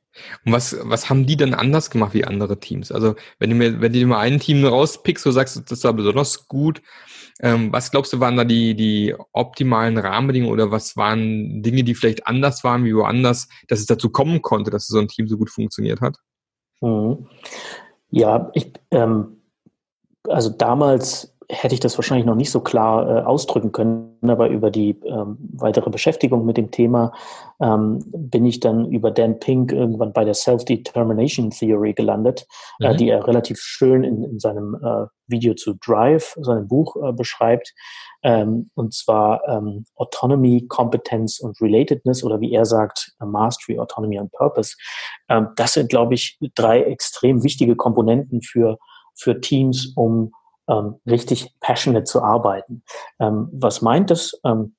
Und 0.45 0.53
was, 0.53 0.77
was 0.83 1.11
haben 1.11 1.27
die 1.27 1.37
denn 1.37 1.55
anders 1.55 1.91
gemacht 1.91 2.15
wie 2.15 2.25
andere 2.25 2.59
Teams? 2.59 2.91
Also, 2.91 3.15
wenn 3.39 3.51
du 3.51 3.57
mir, 3.57 3.81
wenn 3.81 3.93
du 3.93 3.99
dir 3.99 4.07
mal 4.07 4.21
ein 4.21 4.41
Team 4.41 4.65
rauspickst, 4.65 5.23
so 5.23 5.31
sagst, 5.31 5.71
das 5.71 5.85
war 5.85 5.93
besonders 5.93 6.49
gut, 6.49 6.83
ähm, 7.41 7.73
was 7.73 7.91
glaubst 7.91 8.13
du, 8.13 8.21
waren 8.21 8.37
da 8.37 8.45
die, 8.45 8.75
die 8.75 9.15
optimalen 9.33 9.97
Rahmenbedingungen 9.97 10.53
oder 10.53 10.71
was 10.71 10.97
waren 10.97 11.63
Dinge, 11.63 11.85
die 11.85 11.95
vielleicht 11.95 12.27
anders 12.27 12.65
waren 12.65 12.85
wie 12.85 12.95
woanders, 12.95 13.49
dass 13.69 13.79
es 13.79 13.87
dazu 13.87 14.11
kommen 14.11 14.43
konnte, 14.43 14.71
dass 14.71 14.87
so 14.87 14.99
ein 14.99 15.09
Team 15.09 15.29
so 15.29 15.39
gut 15.39 15.51
funktioniert 15.51 16.01
hat? 16.01 16.17
Mhm. 16.81 17.29
Ja, 18.11 18.51
ich, 18.55 18.73
ähm, 18.91 19.43
also 20.25 20.51
damals 20.51 21.37
hätte 21.51 21.75
ich 21.75 21.81
das 21.81 21.97
wahrscheinlich 21.97 22.27
noch 22.27 22.35
nicht 22.35 22.51
so 22.51 22.61
klar 22.61 23.09
äh, 23.09 23.23
ausdrücken 23.23 23.73
können, 23.73 24.19
aber 24.23 24.49
über 24.49 24.71
die 24.71 24.91
ähm, 25.07 25.39
weitere 25.55 25.89
Beschäftigung 25.89 26.45
mit 26.45 26.59
dem 26.59 26.71
Thema 26.71 27.13
ähm, 27.61 28.05
bin 28.13 28.45
ich 28.45 28.61
dann 28.61 28.91
über 28.91 29.11
Dan 29.11 29.39
Pink 29.39 29.73
irgendwann 29.73 30.13
bei 30.13 30.25
der 30.25 30.35
Self-Determination 30.35 31.51
Theory 31.51 31.95
gelandet, 31.95 32.47
äh, 32.81 32.89
mhm. 32.89 32.95
äh, 32.95 32.97
die 32.97 33.09
er 33.09 33.27
relativ 33.27 33.59
schön 33.61 34.05
in, 34.05 34.25
in 34.25 34.39
seinem 34.39 34.75
äh, 34.75 35.07
Video 35.27 35.55
zu 35.55 35.75
Drive, 35.75 36.37
seinem 36.41 36.69
Buch 36.69 36.97
äh, 36.97 37.13
beschreibt, 37.13 37.73
ähm, 38.23 38.71
und 38.75 38.93
zwar 38.93 39.41
ähm, 39.49 39.87
Autonomy, 39.95 40.67
Competence 40.69 41.41
und 41.41 41.59
Relatedness 41.63 42.25
oder 42.25 42.41
wie 42.41 42.53
er 42.53 42.67
sagt, 42.67 43.13
Mastery, 43.21 43.79
Autonomy 43.79 44.19
und 44.19 44.33
Purpose. 44.33 44.77
Ähm, 45.31 45.49
das 45.57 45.73
sind, 45.73 45.89
glaube 45.89 46.13
ich, 46.13 46.39
drei 46.55 46.83
extrem 46.83 47.43
wichtige 47.43 47.75
Komponenten 47.75 48.43
für, 48.43 48.77
für 49.15 49.41
Teams, 49.41 49.93
um 49.97 50.33
ähm, 50.69 50.97
richtig 51.07 51.55
passionate 51.61 52.05
zu 52.05 52.23
arbeiten. 52.23 52.83
Ähm, 53.19 53.49
was 53.53 53.83
meint 53.83 54.11
das? 54.11 54.41
Ähm, 54.45 54.75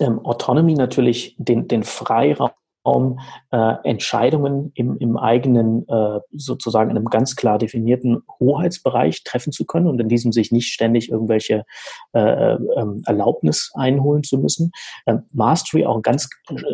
ähm, 0.00 0.24
Autonomy 0.24 0.74
natürlich 0.74 1.36
den, 1.38 1.68
den 1.68 1.82
Freiraum 1.82 2.50
Raum 2.86 3.18
äh, 3.50 3.74
Entscheidungen 3.84 4.72
im, 4.74 4.96
im 4.98 5.16
eigenen, 5.16 5.88
äh, 5.88 6.20
sozusagen 6.32 6.90
in 6.90 6.96
einem 6.96 7.06
ganz 7.06 7.36
klar 7.36 7.58
definierten 7.58 8.22
Hoheitsbereich 8.40 9.24
treffen 9.24 9.52
zu 9.52 9.64
können 9.66 9.86
und 9.86 10.00
in 10.00 10.08
diesem 10.08 10.32
sich 10.32 10.52
nicht 10.52 10.72
ständig 10.72 11.10
irgendwelche 11.10 11.64
äh, 12.12 12.54
äh, 12.54 12.58
Erlaubnis 13.04 13.72
einholen 13.74 14.22
zu 14.22 14.38
müssen. 14.38 14.70
Ähm, 15.06 15.22
Mastery 15.32 15.86
auch 15.86 15.96
ein 15.96 16.02
ganz 16.02 16.28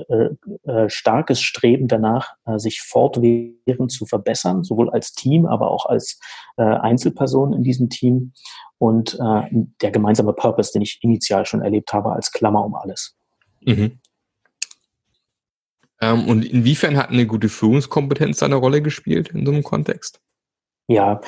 äh, 0.09 0.71
äh, 0.71 0.89
starkes 0.89 1.41
Streben 1.41 1.89
danach, 1.89 2.35
äh, 2.45 2.59
sich 2.59 2.81
fortwährend 2.81 3.91
zu 3.91 4.07
verbessern, 4.07 4.65
sowohl 4.65 4.91
als 4.91 5.13
Team, 5.13 5.47
aber 5.47 5.71
auch 5.71 5.87
als 5.87 6.21
äh, 6.57 6.63
Einzelperson 6.63 7.53
in 7.53 7.63
diesem 7.63 7.89
Team 7.89 8.33
und 8.79 9.15
äh, 9.15 9.43
der 9.81 9.91
gemeinsame 9.93 10.33
Purpose, 10.33 10.73
den 10.73 10.83
ich 10.83 10.99
initial 11.03 11.47
schon 11.47 11.63
erlebt 11.63 11.93
habe, 11.93 12.13
als 12.13 12.33
Klammer 12.33 12.65
um 12.65 12.75
alles. 12.75 13.17
Mhm. 13.65 14.01
Ähm, 16.03 16.29
und 16.29 16.45
inwiefern 16.45 16.99
hat 16.99 17.11
eine 17.11 17.27
gute 17.27 17.49
Führungskompetenz 17.49 18.43
eine 18.43 18.57
Rolle 18.57 18.83
gespielt 18.83 19.29
in 19.29 19.47
so 19.47 19.53
einem 19.53 19.63
Kontext? 19.63 20.21
Ja, 20.89 21.21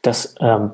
das, 0.00 0.34
ähm, 0.40 0.70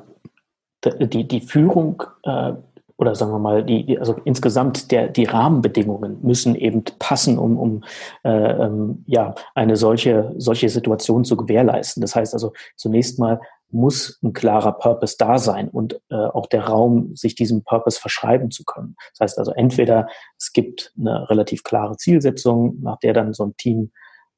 die, 0.85 1.27
die 1.27 1.41
Führung 1.41 2.03
äh, 2.23 2.53
oder 2.99 3.15
sagen 3.15 3.31
wir 3.31 3.39
mal, 3.39 3.63
die, 3.63 3.97
also 3.97 4.17
insgesamt 4.25 4.91
der, 4.91 5.07
die 5.07 5.23
Rahmenbedingungen 5.23 6.19
müssen 6.21 6.55
eben 6.55 6.83
passen, 6.99 7.39
um, 7.39 7.57
um 7.57 7.83
äh, 8.23 8.29
ähm, 8.29 9.05
ja, 9.07 9.35
eine 9.55 9.77
solche, 9.77 10.33
solche 10.37 10.67
Situation 10.67 11.23
zu 11.23 11.37
gewährleisten. 11.37 12.01
Das 12.01 12.15
heißt 12.15 12.33
also, 12.33 12.51
zunächst 12.75 13.17
mal 13.17 13.39
muss 13.71 14.19
ein 14.23 14.33
klarer 14.33 14.73
Purpose 14.73 15.15
da 15.17 15.37
sein 15.37 15.69
und 15.69 16.01
äh, 16.09 16.15
auch 16.15 16.47
der 16.47 16.65
Raum, 16.67 17.15
sich 17.15 17.35
diesem 17.35 17.63
Purpose 17.63 17.99
verschreiben 17.99 18.51
zu 18.51 18.63
können. 18.63 18.95
Das 19.13 19.19
heißt 19.21 19.39
also, 19.39 19.51
entweder 19.51 20.07
es 20.37 20.51
gibt 20.53 20.93
eine 20.99 21.29
relativ 21.29 21.63
klare 21.63 21.97
Zielsetzung, 21.97 22.81
nach 22.81 22.97
der 22.99 23.13
dann 23.13 23.33
so 23.33 23.45
ein 23.45 23.55
Team 23.57 23.91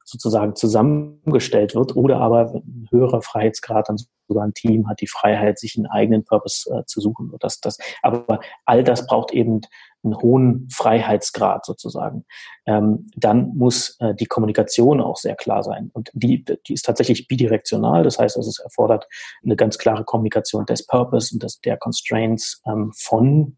sozusagen 0.04 0.54
zusammengestellt 0.54 1.74
wird 1.74 1.96
oder 1.96 2.18
aber 2.18 2.54
ein 2.54 2.88
höherer 2.90 3.22
Freiheitsgrad 3.22 3.88
dann 3.88 3.98
sogar 4.28 4.44
ein 4.44 4.54
Team 4.54 4.88
hat 4.88 5.00
die 5.00 5.06
Freiheit, 5.06 5.58
sich 5.58 5.76
einen 5.76 5.86
eigenen 5.86 6.24
Purpose 6.24 6.70
äh, 6.70 6.84
zu 6.86 7.00
suchen. 7.00 7.32
Das, 7.40 7.60
das, 7.60 7.78
aber 8.02 8.40
all 8.64 8.82
das 8.82 9.06
braucht 9.06 9.32
eben 9.32 9.60
einen 10.04 10.16
hohen 10.16 10.68
Freiheitsgrad 10.70 11.64
sozusagen. 11.64 12.24
Ähm, 12.66 13.06
dann 13.14 13.56
muss 13.56 13.96
äh, 14.00 14.14
die 14.14 14.26
Kommunikation 14.26 15.00
auch 15.00 15.16
sehr 15.16 15.36
klar 15.36 15.62
sein. 15.62 15.90
Und 15.92 16.10
die, 16.12 16.44
die 16.44 16.72
ist 16.72 16.84
tatsächlich 16.84 17.28
bidirektional. 17.28 18.02
Das 18.02 18.18
heißt, 18.18 18.36
also 18.36 18.48
es 18.48 18.58
erfordert 18.58 19.06
eine 19.44 19.54
ganz 19.54 19.78
klare 19.78 20.04
Kommunikation 20.04 20.66
des 20.66 20.86
Purpose 20.86 21.34
und 21.34 21.42
des, 21.42 21.60
der 21.60 21.76
Constraints 21.76 22.60
ähm, 22.66 22.92
von 22.96 23.56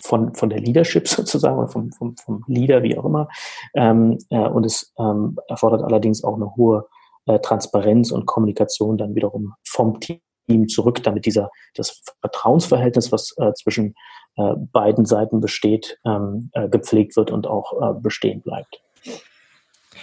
von, 0.00 0.34
von 0.34 0.50
der 0.50 0.60
Leadership 0.60 1.08
sozusagen 1.08 1.58
oder 1.58 1.68
vom, 1.68 1.92
vom, 1.92 2.16
vom 2.16 2.44
Leader, 2.46 2.82
wie 2.82 2.96
auch 2.96 3.04
immer. 3.04 3.28
Ähm, 3.74 4.18
äh, 4.30 4.48
und 4.48 4.64
es 4.64 4.92
ähm, 4.98 5.38
erfordert 5.48 5.82
allerdings 5.82 6.24
auch 6.24 6.36
eine 6.36 6.54
hohe 6.56 6.86
äh, 7.26 7.38
Transparenz 7.40 8.10
und 8.10 8.26
Kommunikation 8.26 8.98
dann 8.98 9.14
wiederum 9.14 9.54
vom 9.64 10.00
Team 10.00 10.20
zurück, 10.68 11.02
damit 11.02 11.26
dieser 11.26 11.50
das 11.74 12.02
Vertrauensverhältnis, 12.20 13.12
was 13.12 13.34
äh, 13.38 13.52
zwischen 13.54 13.94
äh, 14.36 14.54
beiden 14.56 15.06
Seiten 15.06 15.40
besteht, 15.40 15.98
ähm, 16.04 16.50
äh, 16.52 16.68
gepflegt 16.68 17.16
wird 17.16 17.30
und 17.30 17.46
auch 17.46 17.72
äh, 17.80 18.00
bestehen 18.00 18.42
bleibt. 18.42 18.80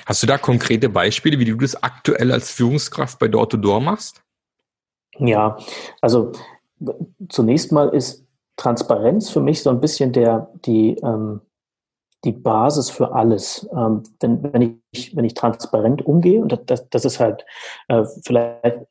Hast 0.06 0.22
du 0.22 0.28
da 0.28 0.38
konkrete 0.38 0.90
Beispiele, 0.90 1.40
wie 1.40 1.46
du 1.46 1.56
das 1.56 1.82
aktuell 1.82 2.32
als 2.32 2.52
Führungskraft 2.52 3.20
bei 3.20 3.28
Door 3.28 3.50
to 3.50 3.58
Door 3.58 3.82
machst? 3.82 4.22
Ja, 5.18 5.58
also 6.02 6.32
zunächst 7.30 7.72
mal 7.72 7.90
ist 7.90 8.26
Transparenz 8.56 9.30
für 9.30 9.42
mich 9.42 9.64
so 9.64 9.70
ein 9.70 9.80
bisschen 9.80 10.12
der, 10.12 10.50
die, 10.66 10.98
ähm, 11.04 11.42
die 12.24 12.32
Basis 12.32 12.90
für 12.90 13.14
alles. 13.14 13.68
Ähm, 13.76 14.04
denn 14.22 14.42
wenn 14.44 14.80
ich, 14.92 15.16
wenn 15.16 15.26
ich 15.26 15.34
transparent 15.34 16.06
umgehe, 16.06 16.42
und 16.42 16.58
das, 16.68 16.90
das 16.90 17.06
ist 17.06 17.20
halt 17.20 17.46
äh, 17.90 18.06
vielleicht, 18.24 18.86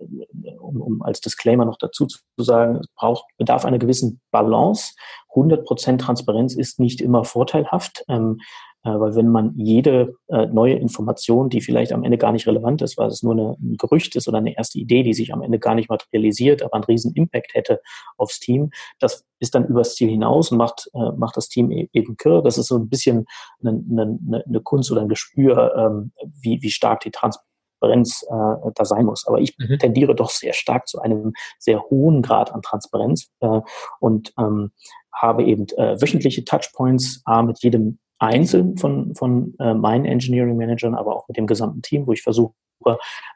um, 0.61 0.83
um 0.83 1.03
als 1.03 1.21
Disclaimer 1.21 1.65
noch 1.65 1.79
dazu 1.79 2.07
zu 2.07 2.19
sagen, 2.37 2.77
es 2.77 2.89
braucht, 2.95 3.25
bedarf 3.39 3.65
einer 3.65 3.79
gewissen 3.79 4.21
Balance. 4.31 4.93
100% 5.35 5.99
Transparenz 5.99 6.55
ist 6.55 6.79
nicht 6.79 7.01
immer 7.01 7.25
vorteilhaft. 7.25 8.05
Ähm, 8.09 8.39
äh, 8.41 8.72
weil 8.91 9.15
wenn 9.15 9.29
man 9.29 9.53
jede 9.57 10.15
äh, 10.29 10.47
neue 10.47 10.75
Information, 10.75 11.49
die 11.49 11.61
vielleicht 11.61 11.93
am 11.93 12.05
Ende 12.05 12.19
gar 12.19 12.33
nicht 12.33 12.47
relevant 12.47 12.83
ist, 12.83 12.99
weil 12.99 13.09
es 13.09 13.23
nur 13.23 13.33
eine, 13.33 13.57
ein 13.61 13.77
Gerücht 13.77 14.17
ist 14.17 14.29
oder 14.29 14.39
eine 14.39 14.57
erste 14.57 14.79
Idee, 14.79 15.03
die 15.03 15.15
sich 15.15 15.33
am 15.33 15.43
Ende 15.43 15.59
gar 15.59 15.75
nicht 15.75 15.89
materialisiert, 15.89 16.63
aber 16.63 16.75
einen 16.75 16.85
riesen 16.85 17.13
Impact 17.15 17.55
hätte 17.55 17.81
aufs 18.17 18.41
Team, 18.41 18.71
das 18.99 19.25
ist 19.39 19.55
dann 19.55 19.67
übers 19.67 19.95
Ziel 19.95 20.09
hinaus 20.09 20.51
und 20.51 20.59
macht, 20.59 20.89
äh, 20.95 21.13
macht 21.17 21.37
das 21.37 21.49
Team 21.49 21.71
e 21.71 21.89
eben 21.93 22.17
kirr. 22.17 22.43
Das 22.43 22.59
ist 22.59 22.69
so 22.69 22.77
ein 22.77 22.89
bisschen 22.89 23.27
eine, 23.61 23.71
eine, 23.71 24.45
eine 24.47 24.61
Kunst 24.61 24.91
oder 24.91 25.01
ein 25.01 25.09
Gespür, 25.09 25.75
ähm, 25.77 26.13
wie, 26.41 26.63
wie 26.63 26.71
stark 26.71 27.01
die 27.01 27.11
Transparenz 27.11 28.25
äh, 28.29 28.71
da 28.75 28.85
sein 28.85 29.05
muss. 29.05 29.27
Aber 29.27 29.41
ich 29.41 29.57
mhm. 29.59 29.79
tendiere 29.79 30.15
doch 30.15 30.31
sehr 30.31 30.53
stark 30.53 30.89
zu 30.89 31.01
einem 31.01 31.33
sehr 31.59 31.83
hohen 31.91 32.23
Grad 32.23 32.53
an 32.53 32.63
Transparenz 32.63 33.31
äh, 33.41 33.61
und 34.01 34.33
ähm, 34.39 34.73
habe 35.13 35.45
eben 35.45 35.67
äh, 35.77 36.01
wöchentliche 36.01 36.45
Touchpoints, 36.45 37.23
A, 37.25 37.43
mit 37.43 37.63
jedem 37.63 37.99
einzeln 38.23 38.79
von, 38.79 39.15
von 39.15 39.55
äh, 39.59 39.75
meinen 39.75 40.05
Engineering 40.05 40.57
Managern, 40.57 40.95
aber 40.95 41.17
auch 41.17 41.29
mit 41.29 41.37
dem 41.37 41.47
gesamten 41.47 41.83
Team, 41.83 42.07
wo 42.07 42.13
ich 42.13 42.23
versuche, 42.23 42.55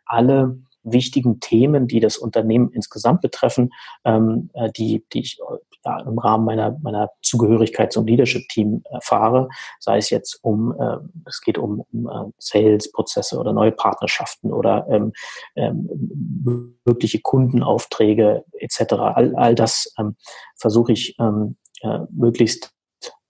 alle 0.04 0.58
wichtigen 0.82 1.40
Themen, 1.40 1.88
die 1.88 2.00
das 2.00 2.16
Unternehmen 2.16 2.70
insgesamt 2.72 3.20
betreffen, 3.20 3.70
ähm, 4.04 4.50
äh, 4.54 4.70
die, 4.70 5.04
die 5.12 5.20
ich 5.20 5.38
ja, 5.84 6.00
im 6.00 6.18
Rahmen 6.18 6.44
meiner, 6.44 6.78
meiner 6.82 7.10
Zugehörigkeit 7.22 7.92
zum 7.92 8.06
Leadership-Team 8.06 8.82
erfahre, 8.90 9.48
sei 9.80 9.98
es 9.98 10.10
jetzt 10.10 10.38
um, 10.42 10.74
äh, 10.78 10.98
es 11.26 11.40
geht 11.40 11.58
um, 11.58 11.84
um 11.92 12.08
äh, 12.08 12.30
Sales-Prozesse 12.38 13.38
oder 13.38 13.52
neue 13.52 13.72
Partnerschaften 13.72 14.52
oder 14.52 14.86
ähm, 14.88 15.12
ähm, 15.56 16.78
mögliche 16.84 17.20
Kundenaufträge 17.20 18.44
etc. 18.52 18.92
All, 18.92 19.34
all 19.34 19.54
das 19.56 19.92
ähm, 19.98 20.16
versuche 20.56 20.92
ich 20.92 21.16
ähm, 21.18 21.56
äh, 21.82 22.00
möglichst 22.10 22.75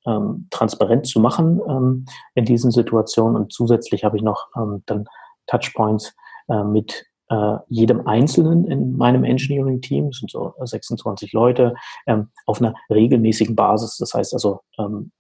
ähm, 0.07 0.49
transparent 0.51 1.07
zu 1.07 1.21
machen 1.21 1.61
ähm, 1.69 2.07
in 2.35 2.45
diesen 2.45 2.71
Situationen. 2.71 3.37
Und 3.37 3.53
zusätzlich 3.53 4.05
habe 4.05 4.17
ich 4.17 4.23
noch 4.23 4.49
ähm, 4.57 4.83
dann 4.87 5.07
Touchpoints 5.47 6.15
äh, 6.49 6.63
mit 6.63 7.07
äh, 7.29 7.57
jedem 7.69 8.07
Einzelnen 8.07 8.65
in 8.67 8.97
meinem 8.97 9.25
Engineering-Team, 9.25 10.13
sind 10.13 10.31
so 10.31 10.55
26 10.63 11.33
Leute, 11.33 11.75
ähm, 12.07 12.29
auf 12.47 12.61
einer 12.61 12.75
regelmäßigen 12.91 13.57
Basis. 13.57 13.97
Das 13.99 14.15
heißt 14.15 14.33
also, 14.35 14.61
ähm, 14.79 15.11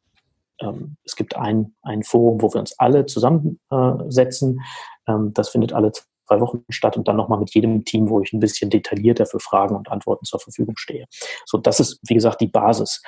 ähm, 0.60 0.96
es 1.04 1.16
gibt 1.16 1.36
ein, 1.36 1.74
ein 1.82 2.02
Forum, 2.02 2.40
wo 2.40 2.52
wir 2.52 2.60
uns 2.60 2.78
alle 2.78 3.06
zusammensetzen. 3.06 4.60
Äh, 5.06 5.12
ähm, 5.12 5.32
das 5.34 5.48
findet 5.48 5.72
alle 5.72 5.92
zwei 5.92 6.40
Wochen 6.40 6.64
statt 6.70 6.96
und 6.96 7.08
dann 7.08 7.16
nochmal 7.16 7.38
mit 7.38 7.54
jedem 7.54 7.84
Team, 7.84 8.08
wo 8.08 8.20
ich 8.20 8.32
ein 8.32 8.40
bisschen 8.40 8.70
detaillierter 8.70 9.26
für 9.26 9.40
Fragen 9.40 9.76
und 9.76 9.90
Antworten 9.90 10.24
zur 10.24 10.40
Verfügung 10.40 10.76
stehe. 10.76 11.06
So, 11.44 11.58
das 11.58 11.80
ist, 11.80 12.00
wie 12.08 12.14
gesagt, 12.14 12.40
die 12.40 12.48
Basis. 12.48 13.02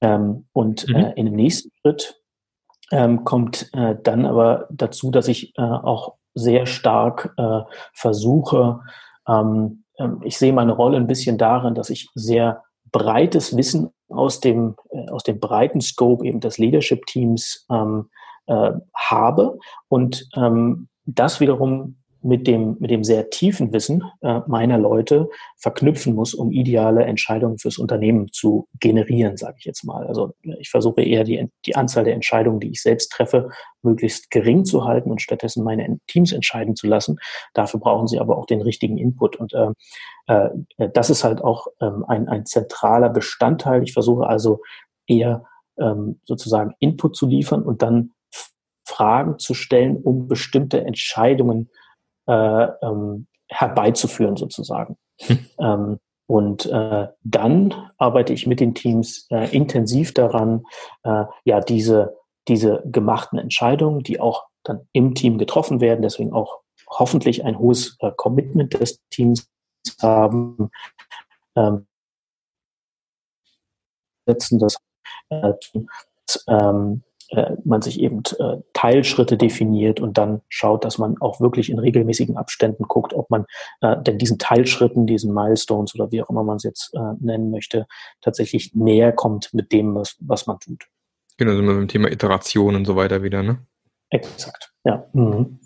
Ähm, 0.00 0.46
und 0.52 0.88
mhm. 0.88 0.94
äh, 0.94 1.12
in 1.14 1.26
dem 1.26 1.34
nächsten 1.34 1.70
Schritt 1.80 2.20
ähm, 2.92 3.24
kommt 3.24 3.70
äh, 3.72 3.96
dann 4.02 4.26
aber 4.26 4.68
dazu, 4.70 5.10
dass 5.10 5.28
ich 5.28 5.56
äh, 5.58 5.62
auch 5.62 6.14
sehr 6.34 6.66
stark 6.66 7.34
äh, 7.36 7.60
versuche, 7.92 8.80
ähm, 9.26 9.84
ähm, 9.98 10.20
ich 10.24 10.38
sehe 10.38 10.52
meine 10.52 10.72
Rolle 10.72 10.96
ein 10.96 11.06
bisschen 11.06 11.38
darin, 11.38 11.74
dass 11.74 11.90
ich 11.90 12.08
sehr 12.14 12.62
breites 12.92 13.56
Wissen 13.56 13.90
aus 14.08 14.40
dem, 14.40 14.76
äh, 14.90 15.08
aus 15.10 15.22
dem 15.22 15.40
breiten 15.40 15.80
Scope 15.80 16.24
eben 16.24 16.40
des 16.40 16.58
Leadership-Teams 16.58 17.66
ähm, 17.70 18.10
äh, 18.46 18.72
habe 18.94 19.58
und 19.88 20.28
ähm, 20.36 20.88
das 21.04 21.40
wiederum 21.40 21.96
mit 22.26 22.46
dem, 22.46 22.76
mit 22.80 22.90
dem 22.90 23.04
sehr 23.04 23.30
tiefen 23.30 23.72
Wissen 23.72 24.02
äh, 24.20 24.40
meiner 24.46 24.78
Leute 24.78 25.28
verknüpfen 25.56 26.14
muss, 26.14 26.34
um 26.34 26.50
ideale 26.50 27.04
Entscheidungen 27.04 27.58
fürs 27.58 27.78
Unternehmen 27.78 28.28
zu 28.32 28.66
generieren, 28.80 29.36
sage 29.36 29.56
ich 29.58 29.64
jetzt 29.64 29.84
mal. 29.84 30.06
Also 30.06 30.34
ich 30.58 30.70
versuche 30.70 31.02
eher 31.02 31.24
die, 31.24 31.48
die 31.64 31.76
Anzahl 31.76 32.04
der 32.04 32.14
Entscheidungen, 32.14 32.60
die 32.60 32.70
ich 32.70 32.82
selbst 32.82 33.12
treffe, 33.12 33.50
möglichst 33.82 34.30
gering 34.30 34.64
zu 34.64 34.84
halten 34.84 35.10
und 35.10 35.22
stattdessen 35.22 35.62
meine 35.62 35.98
Teams 36.08 36.32
entscheiden 36.32 36.74
zu 36.74 36.88
lassen. 36.88 37.18
Dafür 37.54 37.78
brauchen 37.78 38.08
sie 38.08 38.18
aber 38.18 38.36
auch 38.36 38.46
den 38.46 38.60
richtigen 38.60 38.98
Input. 38.98 39.36
Und 39.36 39.54
äh, 39.54 39.68
äh, 40.26 40.50
das 40.92 41.10
ist 41.10 41.22
halt 41.22 41.42
auch 41.42 41.68
ähm, 41.80 42.04
ein, 42.08 42.28
ein 42.28 42.44
zentraler 42.44 43.08
Bestandteil. 43.08 43.84
Ich 43.84 43.92
versuche 43.92 44.26
also 44.26 44.60
eher 45.06 45.44
ähm, 45.78 46.20
sozusagen 46.24 46.74
Input 46.80 47.16
zu 47.16 47.26
liefern 47.28 47.62
und 47.62 47.82
dann 47.82 48.10
Fragen 48.84 49.38
zu 49.38 49.54
stellen, 49.54 49.96
um 49.96 50.26
bestimmte 50.26 50.84
Entscheidungen 50.84 51.70
äh, 52.26 52.66
ähm, 52.82 53.26
herbeizuführen 53.48 54.36
sozusagen. 54.36 54.96
Hm. 55.20 55.46
Ähm, 55.60 56.00
und 56.26 56.66
äh, 56.66 57.08
dann 57.22 57.90
arbeite 57.98 58.32
ich 58.32 58.46
mit 58.46 58.58
den 58.60 58.74
Teams 58.74 59.26
äh, 59.30 59.48
intensiv 59.54 60.12
daran, 60.12 60.64
äh, 61.04 61.24
ja, 61.44 61.60
diese, 61.60 62.16
diese 62.48 62.82
gemachten 62.84 63.38
Entscheidungen, 63.38 64.02
die 64.02 64.18
auch 64.18 64.46
dann 64.64 64.88
im 64.92 65.14
Team 65.14 65.38
getroffen 65.38 65.80
werden, 65.80 66.02
deswegen 66.02 66.32
auch 66.32 66.60
hoffentlich 66.88 67.44
ein 67.44 67.58
hohes 67.58 67.96
äh, 68.00 68.10
Commitment 68.16 68.74
des 68.74 69.00
Teams 69.10 69.48
haben, 70.02 70.70
ähm, 71.54 71.86
setzen 74.26 74.58
das 74.58 74.76
äh, 75.30 75.52
ähm, 76.48 77.02
äh, 77.30 77.52
man 77.64 77.82
sich 77.82 78.00
eben 78.00 78.22
äh, 78.38 78.58
Teilschritte 78.72 79.36
definiert 79.36 80.00
und 80.00 80.18
dann 80.18 80.42
schaut, 80.48 80.84
dass 80.84 80.98
man 80.98 81.16
auch 81.20 81.40
wirklich 81.40 81.70
in 81.70 81.78
regelmäßigen 81.78 82.36
Abständen 82.36 82.84
guckt, 82.84 83.14
ob 83.14 83.30
man 83.30 83.46
äh, 83.80 83.96
denn 84.02 84.18
diesen 84.18 84.38
Teilschritten, 84.38 85.06
diesen 85.06 85.34
Milestones 85.34 85.94
oder 85.94 86.10
wie 86.12 86.22
auch 86.22 86.30
immer 86.30 86.44
man 86.44 86.56
es 86.56 86.62
jetzt 86.62 86.94
äh, 86.94 87.14
nennen 87.20 87.50
möchte, 87.50 87.86
tatsächlich 88.20 88.74
näher 88.74 89.12
kommt 89.12 89.52
mit 89.54 89.72
dem, 89.72 89.94
was, 89.94 90.16
was 90.20 90.46
man 90.46 90.60
tut. 90.60 90.84
Genau, 91.36 91.54
sind 91.54 91.66
wir 91.66 91.74
beim 91.74 91.88
Thema 91.88 92.10
Iteration 92.10 92.76
und 92.76 92.84
so 92.84 92.96
weiter 92.96 93.22
wieder, 93.22 93.42
ne? 93.42 93.58
Exakt, 94.10 94.72
ja. 94.84 95.04
Mhm. 95.12 95.58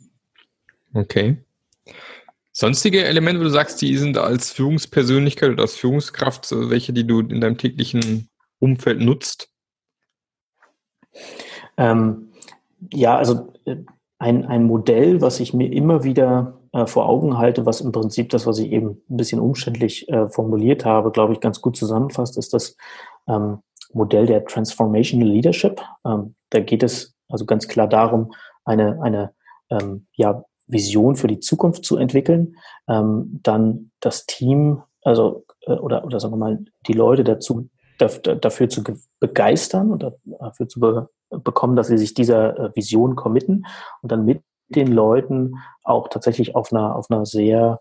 Okay. 0.95 1.39
Sonstige 2.53 3.05
Elemente, 3.05 3.41
wo 3.41 3.45
du 3.45 3.51
sagst, 3.51 3.81
die 3.81 3.97
sind 3.97 4.19
als 4.19 4.51
Führungspersönlichkeit 4.51 5.51
oder 5.51 5.63
als 5.63 5.77
Führungskraft, 5.77 6.51
welche, 6.51 6.93
die 6.93 7.07
du 7.07 7.21
in 7.21 7.41
deinem 7.41 7.57
täglichen 7.57 8.29
Umfeld 8.59 9.01
nutzt? 9.01 9.51
Ähm, 11.81 12.29
ja, 12.93 13.17
also 13.17 13.53
äh, 13.65 13.77
ein, 14.19 14.45
ein 14.45 14.65
Modell, 14.65 15.23
was 15.23 15.41
ich 15.41 15.55
mir 15.55 15.73
immer 15.73 16.05
wieder 16.05 16.59
äh, 16.73 16.87
vor 16.87 17.09
Augen 17.09 17.39
halte, 17.39 17.65
was 17.65 17.81
im 17.81 17.91
Prinzip 17.91 18.29
das, 18.29 18.47
was 18.47 18.59
ich 18.59 18.71
eben 18.71 19.03
ein 19.09 19.17
bisschen 19.17 19.41
umständlich 19.41 20.09
äh, 20.11 20.29
formuliert 20.29 20.85
habe, 20.85 21.11
glaube 21.11 21.33
ich, 21.33 21.41
ganz 21.41 21.61
gut 21.63 21.77
zusammenfasst, 21.77 22.37
ist 22.37 22.53
das 22.53 22.77
ähm, 23.27 23.61
Modell 23.93 24.27
der 24.27 24.45
Transformational 24.45 25.27
Leadership. 25.27 25.81
Ähm, 26.05 26.35
da 26.51 26.61
geht 26.61 26.83
es 26.83 27.17
also 27.29 27.47
ganz 27.47 27.67
klar 27.67 27.89
darum, 27.89 28.33
eine, 28.65 29.01
eine 29.01 29.33
ähm, 29.71 30.07
ja, 30.15 30.45
Vision 30.67 31.17
für 31.17 31.29
die 31.29 31.41
Zukunft 31.41 31.85
zu 31.85 31.97
entwickeln, 31.97 32.57
ähm, 32.89 33.41
dann 33.43 33.91
das 34.01 34.27
Team, 34.27 34.83
also 35.03 35.45
äh, 35.63 35.73
oder, 35.73 36.05
oder 36.05 36.21
sagen 36.21 36.35
wir 36.35 36.39
mal, 36.39 36.59
die 36.87 36.93
Leute 36.93 37.25
dazu 37.25 37.69
dafür 37.99 38.69
zu 38.69 38.83
begeistern 39.19 39.91
und 39.91 40.07
dafür 40.25 40.69
zu 40.69 40.81
be 40.81 41.09
bekommen, 41.31 41.77
dass 41.77 41.89
sie 41.89 41.99
sich 41.99 42.15
dieser 42.15 42.59
äh, 42.59 42.77
Vision 42.77 43.17
committen 43.17 43.67
und 44.03 44.13
dann 44.13 44.25
mit 44.25 44.43
den 44.69 44.93
Leuten 44.93 45.55
auch 45.83 46.09
tatsächlich 46.09 46.55
auf 46.55 46.73
einer, 46.73 46.95
auf 46.97 47.11
einer 47.11 47.27
sehr, 47.27 47.81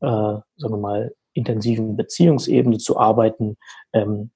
äh, 0.00 0.06
sagen 0.06 0.44
wir 0.56 0.76
mal, 0.78 1.14
intensiven 1.34 1.96
Beziehungsebene 1.96 2.78
zu 2.78 2.98
arbeiten, 2.98 3.56
ähm, 3.92 4.30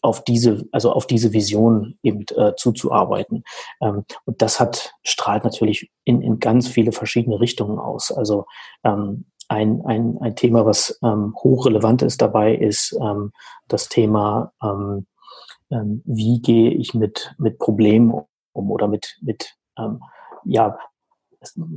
auf 0.00 0.24
diese, 0.24 0.66
also 0.72 0.92
auf 0.92 1.06
diese 1.06 1.32
Vision 1.32 1.98
eben 2.02 2.24
äh, 2.36 2.54
zuzuarbeiten. 2.56 3.44
Ähm, 3.82 4.04
und 4.24 4.40
das 4.40 4.58
hat, 4.58 4.94
strahlt 5.04 5.44
natürlich 5.44 5.90
in, 6.04 6.22
in 6.22 6.38
ganz 6.38 6.68
viele 6.68 6.92
verschiedene 6.92 7.40
Richtungen 7.40 7.78
aus. 7.78 8.10
Also 8.10 8.46
ähm, 8.84 9.26
ein, 9.48 9.82
ein, 9.84 10.18
ein 10.20 10.36
Thema, 10.36 10.64
was 10.66 10.98
ähm, 11.02 11.34
hochrelevant 11.36 12.02
ist 12.02 12.22
dabei, 12.22 12.54
ist 12.54 12.96
ähm, 13.00 13.32
das 13.66 13.88
Thema, 13.88 14.52
ähm, 15.70 16.02
wie 16.04 16.40
gehe 16.40 16.70
ich 16.70 16.94
mit, 16.94 17.34
mit 17.38 17.58
Problemen 17.58 18.12
um 18.52 18.70
oder 18.70 18.88
mit, 18.88 19.18
mit 19.22 19.54
ähm, 19.78 20.02
ja, 20.44 20.78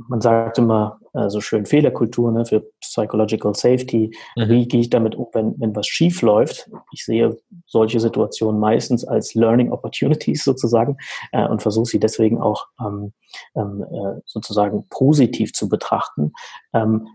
man 0.08 0.20
sagt 0.20 0.58
immer 0.58 0.98
äh, 1.12 1.28
so 1.28 1.40
schön 1.40 1.66
Fehlerkultur 1.66 2.32
ne, 2.32 2.44
für 2.44 2.66
Psychological 2.80 3.54
Safety. 3.54 4.16
Mhm. 4.36 4.48
Wie 4.48 4.66
gehe 4.66 4.80
ich 4.80 4.90
damit 4.90 5.14
um, 5.14 5.28
wenn, 5.32 5.58
wenn 5.60 5.76
was 5.76 5.86
schief 5.86 6.22
läuft? 6.22 6.68
Ich 6.90 7.04
sehe 7.04 7.36
solche 7.66 8.00
Situationen 8.00 8.60
meistens 8.60 9.04
als 9.04 9.34
Learning 9.34 9.70
Opportunities 9.70 10.42
sozusagen 10.44 10.96
äh, 11.30 11.46
und 11.46 11.62
versuche 11.62 11.86
sie 11.86 12.00
deswegen 12.00 12.40
auch 12.40 12.66
ähm, 12.80 13.12
ähm, 13.54 13.84
äh, 13.84 14.20
sozusagen 14.26 14.86
positiv 14.88 15.52
zu 15.52 15.68
betrachten. 15.68 16.32
Ähm, 16.72 17.06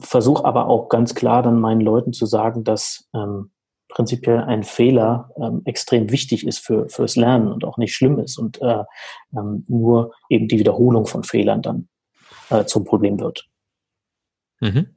versuche 0.00 0.44
aber 0.44 0.68
auch 0.68 0.88
ganz 0.88 1.14
klar 1.14 1.42
dann 1.42 1.60
meinen 1.60 1.80
Leuten 1.80 2.12
zu 2.12 2.26
sagen, 2.26 2.64
dass 2.64 3.08
ähm, 3.14 3.50
prinzipiell 3.96 4.40
ein 4.40 4.62
Fehler 4.62 5.30
ähm, 5.40 5.62
extrem 5.64 6.10
wichtig 6.10 6.46
ist 6.46 6.58
für 6.58 6.86
fürs 6.90 7.16
Lernen 7.16 7.50
und 7.50 7.64
auch 7.64 7.78
nicht 7.78 7.94
schlimm 7.94 8.18
ist 8.18 8.36
und 8.36 8.60
äh, 8.60 8.84
ähm, 9.32 9.64
nur 9.68 10.12
eben 10.28 10.48
die 10.48 10.58
Wiederholung 10.58 11.06
von 11.06 11.24
Fehlern 11.24 11.62
dann 11.62 11.88
äh, 12.50 12.66
zum 12.66 12.84
Problem 12.84 13.18
wird. 13.18 13.48
Mhm. 14.60 14.94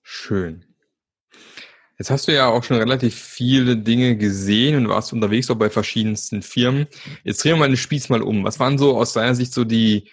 Schön. 0.00 0.64
Jetzt 1.98 2.12
hast 2.12 2.28
du 2.28 2.32
ja 2.32 2.46
auch 2.46 2.62
schon 2.62 2.76
relativ 2.76 3.16
viele 3.16 3.76
Dinge 3.76 4.16
gesehen 4.16 4.76
und 4.76 4.88
warst 4.88 5.12
unterwegs 5.12 5.50
auch 5.50 5.56
bei 5.56 5.70
verschiedensten 5.70 6.42
Firmen. 6.42 6.86
Jetzt 7.24 7.42
drehen 7.42 7.54
wir 7.54 7.58
mal 7.58 7.68
den 7.68 7.76
Spieß 7.76 8.10
mal 8.10 8.22
um. 8.22 8.44
Was 8.44 8.60
waren 8.60 8.78
so 8.78 8.96
aus 8.96 9.12
deiner 9.12 9.34
Sicht 9.34 9.52
so 9.52 9.64
die 9.64 10.08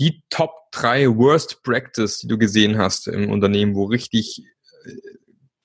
die 0.00 0.24
Top 0.30 0.50
3 0.72 1.16
Worst 1.16 1.62
Practice, 1.62 2.18
die 2.18 2.26
du 2.26 2.38
gesehen 2.38 2.76
hast 2.76 3.06
im 3.06 3.30
Unternehmen, 3.30 3.76
wo 3.76 3.84
richtig 3.84 4.42
äh, 4.84 4.90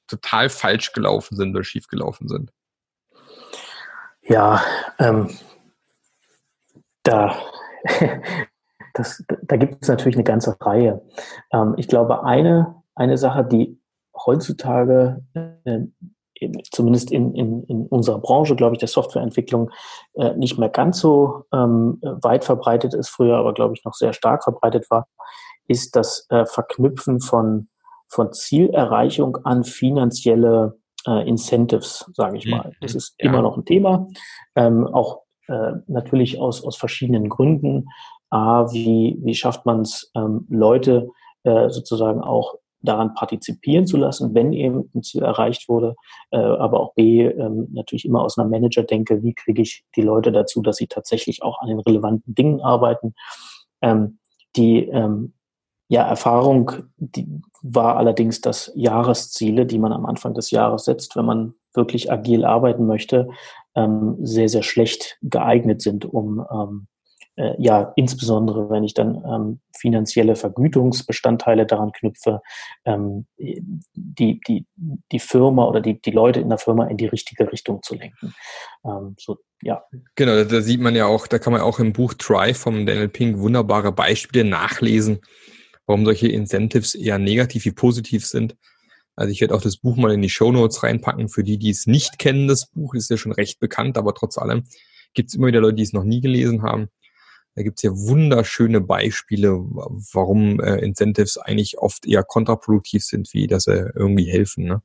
total 0.08 0.50
falsch 0.50 0.94
gelaufen 0.94 1.36
sind 1.36 1.56
oder 1.56 1.64
schief 1.64 1.88
gelaufen 1.88 2.28
sind? 2.28 2.52
Ja, 4.24 4.62
ähm, 5.00 5.30
da, 7.04 7.36
das, 8.94 9.24
da 9.44 9.56
gibt 9.58 9.84
es 9.84 9.88
natürlich 9.88 10.16
eine 10.16 10.24
ganze 10.24 10.56
Reihe. 10.60 11.02
Ähm, 11.52 11.76
ich 11.78 11.88
glaube, 11.88 12.24
eine, 12.24 12.84
eine 12.96 13.18
Sache, 13.18 13.44
die 13.44 13.80
heutzutage 14.26 15.24
äh, 15.34 15.82
zumindest 16.72 17.12
in, 17.12 17.34
in, 17.34 17.64
in 17.64 17.88
unserer 17.88 18.20
Branche, 18.20 18.56
glaube 18.56 18.76
ich, 18.76 18.80
der 18.80 18.88
Softwareentwicklung 18.88 19.72
äh, 20.14 20.34
nicht 20.36 20.58
mehr 20.58 20.70
ganz 20.70 21.00
so 21.00 21.46
ähm, 21.54 22.00
weit 22.02 22.44
verbreitet 22.44 22.94
ist, 22.94 23.10
früher 23.10 23.38
aber, 23.38 23.54
glaube 23.54 23.74
ich, 23.76 23.86
noch 23.86 23.94
sehr 23.94 24.14
stark 24.14 24.44
verbreitet 24.44 24.90
war, 24.90 25.08
ist 25.68 25.96
das 25.96 26.28
äh, 26.30 26.46
Verknüpfen 26.46 27.22
von, 27.22 27.70
von 28.08 28.34
Zielerreichung 28.34 29.38
an 29.44 29.64
finanzielle 29.64 30.78
äh, 31.08 31.28
Incentives, 31.28 32.10
sage 32.14 32.38
ich 32.38 32.48
mal. 32.48 32.72
Das 32.82 32.94
mhm. 32.94 32.98
ist 32.98 33.16
ja. 33.20 33.30
immer 33.30 33.42
noch 33.42 33.58
ein 33.58 33.66
Thema, 33.66 34.08
ähm, 34.56 34.88
auch 34.88 35.22
äh, 35.48 35.74
natürlich 35.88 36.40
aus, 36.40 36.64
aus 36.64 36.78
verschiedenen 36.78 37.30
Gründen. 37.30 37.88
A, 38.30 38.72
wie, 38.72 39.18
wie 39.22 39.36
schafft 39.36 39.66
man 39.66 39.82
es, 39.82 40.12
ähm, 40.16 40.46
Leute 40.50 41.10
äh, 41.44 41.70
sozusagen 41.70 42.22
auch 42.22 42.56
daran 42.82 43.14
partizipieren 43.14 43.88
zu 43.88 43.98
lassen, 43.98 44.34
wenn 44.34 44.54
eben 44.54 44.90
ein 44.94 45.04
Ziel 45.04 45.24
erreicht 45.24 45.68
wurde, 45.70 45.96
äh, 46.32 46.38
aber 46.38 46.80
auch 46.80 46.94
B, 46.94 47.24
ähm, 47.24 47.68
natürlich 47.72 48.06
immer 48.06 48.24
aus 48.24 48.38
einer 48.38 48.48
Manager-Denke, 48.48 49.24
wie 49.24 49.34
kriege 49.34 49.62
ich 49.62 49.84
die 49.96 50.02
Leute 50.02 50.32
dazu, 50.32 50.62
dass 50.62 50.78
sie 50.78 50.88
tatsächlich 50.88 51.44
auch 51.44 51.60
an 51.60 51.68
den 51.68 51.80
relevanten 51.80 52.34
Dingen 52.36 52.62
arbeiten. 52.62 53.14
Ähm, 53.82 54.20
die 54.56 54.88
ähm, 54.88 55.34
ja, 55.88 56.08
Erfahrung 56.08 56.72
die 56.98 57.28
war 57.62 57.98
allerdings, 57.98 58.42
dass 58.42 58.72
Jahresziele, 58.76 59.66
die 59.66 59.80
man 59.80 59.92
am 59.92 60.06
Anfang 60.06 60.34
des 60.34 60.52
Jahres 60.52 60.86
setzt, 60.86 61.16
wenn 61.16 61.26
man 61.26 61.54
wirklich 61.74 62.12
agil 62.12 62.46
arbeiten 62.46 62.86
möchte, 62.86 63.28
ähm, 63.76 64.18
sehr, 64.22 64.50
sehr 64.50 64.64
schlecht 64.64 65.18
geeignet 65.22 65.82
sind, 65.82 66.06
um 66.06 66.46
ähm, 66.52 66.88
äh, 67.38 67.54
ja, 67.58 67.92
insbesondere 67.96 68.70
wenn 68.70 68.84
ich 68.84 68.94
dann 68.94 69.22
ähm, 69.26 69.60
finanzielle 69.78 70.36
Vergütungsbestandteile 70.36 71.66
daran 71.66 71.92
knüpfe, 71.92 72.42
ähm, 72.86 73.26
die, 73.38 74.40
die, 74.48 74.66
die 74.76 75.20
Firma 75.20 75.66
oder 75.66 75.82
die, 75.82 76.02
die 76.02 76.12
Leute 76.12 76.40
in 76.40 76.50
der 76.50 76.58
Firma 76.58 76.86
in 76.86 76.98
die 76.98 77.08
richtige 77.08 77.52
Richtung 77.52 77.84
zu 77.84 77.96
lenken. 77.96 78.34
Ähm, 78.86 79.16
so, 79.20 79.38
ja. 79.62 79.84
Genau, 80.16 80.44
da 80.44 80.62
sieht 80.62 80.80
man 80.80 80.96
ja 80.96 81.08
auch, 81.08 81.28
da 81.28 81.40
kann 81.40 81.52
man 81.52 81.62
auch 81.62 81.80
im 81.80 81.92
Buch 81.92 82.14
Try 82.14 82.54
vom 82.54 82.86
Daniel 82.86 83.10
Pink 83.10 83.40
wunderbare 83.40 83.92
Beispiele 83.92 84.46
nachlesen, 84.46 85.20
warum 85.86 86.06
solche 86.06 86.28
Incentives 86.28 86.96
eher 86.96 87.20
negativ 87.20 87.66
wie 87.66 87.72
positiv 87.72 88.26
sind. 88.26 88.56
Also 89.16 89.32
ich 89.32 89.42
werde 89.42 89.56
auch 89.56 89.62
das 89.62 89.78
Buch 89.78 89.96
mal 89.96 90.14
in 90.14 90.22
die 90.22 90.30
Show 90.30 90.52
Notes 90.52 90.84
reinpacken. 90.84 91.30
Für 91.30 91.44
die, 91.44 91.58
die 91.58 91.70
es 91.70 91.88
nicht 91.88 92.20
kennen, 92.20 92.48
das 92.48 92.68
Buch 92.68 92.94
ist 92.96 93.10
ja 93.10 93.18
schon 93.18 93.32
recht 93.32 93.60
bekannt, 93.60 93.98
aber 93.98 94.14
trotz 94.14 94.38
allem 94.38 94.64
gibt 95.14 95.30
es 95.30 95.36
immer 95.36 95.48
wieder 95.48 95.62
Leute, 95.62 95.76
die 95.76 95.84
es 95.84 95.94
noch 95.94 96.04
nie 96.04 96.22
gelesen 96.22 96.64
haben. 96.64 96.90
Da 97.56 97.64
gibt 97.64 97.80
es 97.80 97.84
ja 97.84 97.92
wunderschöne 97.92 98.82
Beispiele, 98.82 99.54
warum 99.54 100.60
äh, 100.60 100.76
Incentives 100.80 101.38
eigentlich 101.38 101.78
oft 101.78 102.06
eher 102.06 102.24
kontraproduktiv 102.24 103.04
sind, 103.04 103.34
wie 103.34 103.48
dass 103.48 103.64
sie 103.64 103.92
irgendwie 103.96 104.26
helfen. 104.26 104.66
Ne? 104.66 104.82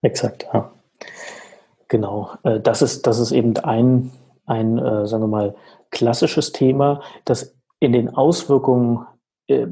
Exakt, 0.00 0.46
ja. 0.54 0.72
Genau. 1.88 2.30
Äh, 2.44 2.60
das 2.60 2.80
ist, 2.80 3.06
das 3.06 3.18
ist 3.18 3.32
eben 3.32 3.54
ein, 3.58 4.10
ein 4.46 4.78
äh, 4.78 5.06
sagen 5.06 5.24
wir 5.24 5.28
mal, 5.28 5.54
klassisches 5.90 6.52
Thema, 6.52 7.02
das 7.26 7.54
in 7.78 7.92
den 7.92 8.08
Auswirkungen 8.08 9.06
äh, 9.50 9.66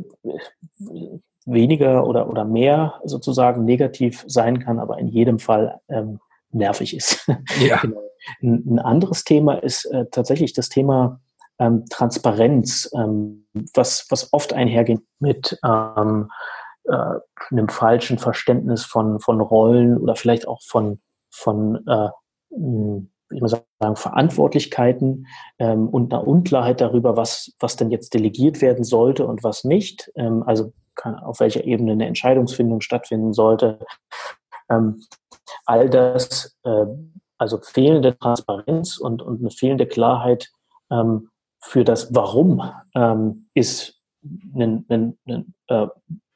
weniger 1.46 2.06
oder, 2.06 2.28
oder 2.28 2.44
mehr 2.44 3.00
sozusagen 3.04 3.64
negativ 3.64 4.24
sein 4.26 4.58
kann, 4.58 4.78
aber 4.78 4.98
in 4.98 5.08
jedem 5.08 5.38
Fall 5.38 5.80
ähm, 5.88 6.20
nervig 6.50 6.94
ist. 6.94 7.26
Ja. 7.60 7.78
genau. 7.78 8.02
ein, 8.42 8.64
ein, 8.66 8.78
anderes 8.78 9.24
Thema 9.24 9.54
ist 9.54 9.86
äh, 9.86 10.06
tatsächlich 10.10 10.52
das 10.52 10.68
Thema 10.68 11.20
ähm, 11.58 11.86
Transparenz, 11.88 12.90
ähm, 12.94 13.46
was, 13.74 14.06
was 14.10 14.32
oft 14.32 14.52
einhergeht 14.52 15.00
mit 15.18 15.58
ähm, 15.64 16.30
äh, 16.84 17.14
einem 17.50 17.68
falschen 17.68 18.18
Verständnis 18.18 18.84
von, 18.84 19.20
von 19.20 19.40
Rollen 19.40 19.96
oder 19.96 20.16
vielleicht 20.16 20.46
auch 20.46 20.60
von, 20.62 21.00
von 21.30 21.86
äh, 21.86 22.08
ich 23.30 23.40
muss 23.40 23.50
sagen, 23.50 23.96
Verantwortlichkeiten 23.96 25.26
ähm, 25.58 25.88
und 25.88 26.12
einer 26.12 26.26
Unklarheit 26.26 26.80
darüber, 26.80 27.16
was, 27.16 27.52
was 27.58 27.76
denn 27.76 27.90
jetzt 27.90 28.14
delegiert 28.14 28.60
werden 28.60 28.84
sollte 28.84 29.26
und 29.26 29.44
was 29.44 29.64
nicht. 29.64 30.10
Ähm, 30.16 30.42
also 30.44 30.72
kann, 30.94 31.14
auf 31.16 31.40
welcher 31.40 31.64
Ebene 31.64 31.92
eine 31.92 32.06
Entscheidungsfindung 32.06 32.80
stattfinden 32.80 33.32
sollte. 33.32 33.78
Ähm, 34.70 35.02
all 35.66 35.88
das, 35.88 36.56
äh, 36.64 36.86
also 37.38 37.58
fehlende 37.58 38.18
Transparenz 38.18 38.98
und, 38.98 39.22
und 39.22 39.40
eine 39.40 39.50
fehlende 39.50 39.86
Klarheit, 39.86 40.50
ähm, 40.90 41.30
für 41.60 41.84
das 41.84 42.14
Warum 42.14 42.62
ähm, 42.94 43.48
ist 43.54 44.00
ein, 44.54 44.84
ein, 44.88 45.18
ein 45.26 45.54
äh, 45.68 45.86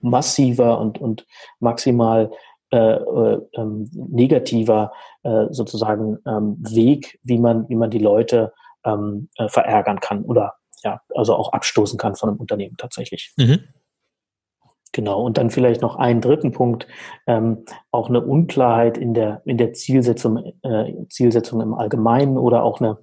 massiver 0.01 0.81
und, 0.81 1.01
und 1.01 1.27
maximal 1.61 2.31
äh, 2.73 2.77
äh, 2.77 3.41
ähm, 3.55 3.91
negativer 3.93 4.93
äh, 5.25 5.47
sozusagen 5.51 6.19
ähm, 6.27 6.57
Weg, 6.61 7.21
wie 7.23 7.39
man, 7.39 7.69
wie 7.69 7.77
man 7.77 7.91
die 7.91 7.99
Leute 7.99 8.53
ähm, 8.85 9.29
äh, 9.37 9.49
verärgern 9.49 10.01
kann 10.01 10.25
oder 10.25 10.55
ja, 10.83 11.01
also 11.15 11.35
auch 11.37 11.53
abstoßen 11.53 11.99
kann 11.99 12.17
von 12.17 12.31
einem 12.31 12.39
Unternehmen 12.39 12.77
tatsächlich. 12.79 13.35
Mhm. 13.37 13.61
Genau, 14.93 15.23
und 15.23 15.39
dann 15.39 15.51
vielleicht 15.51 15.81
noch 15.81 15.97
einen 15.97 16.21
dritten 16.21 16.53
Punkt, 16.53 16.87
ähm, 17.27 17.65
auch 17.91 18.09
eine 18.09 18.21
Unklarheit 18.21 18.99
in 18.99 19.15
der, 19.15 19.43
in 19.45 19.57
der 19.57 19.73
Zielsetzung, 19.73 20.53
äh, 20.63 20.93
Zielsetzung 21.09 21.61
im 21.63 21.75
Allgemeinen 21.75 22.37
oder 22.37 22.63
auch 22.63 22.81
eine, 22.81 22.99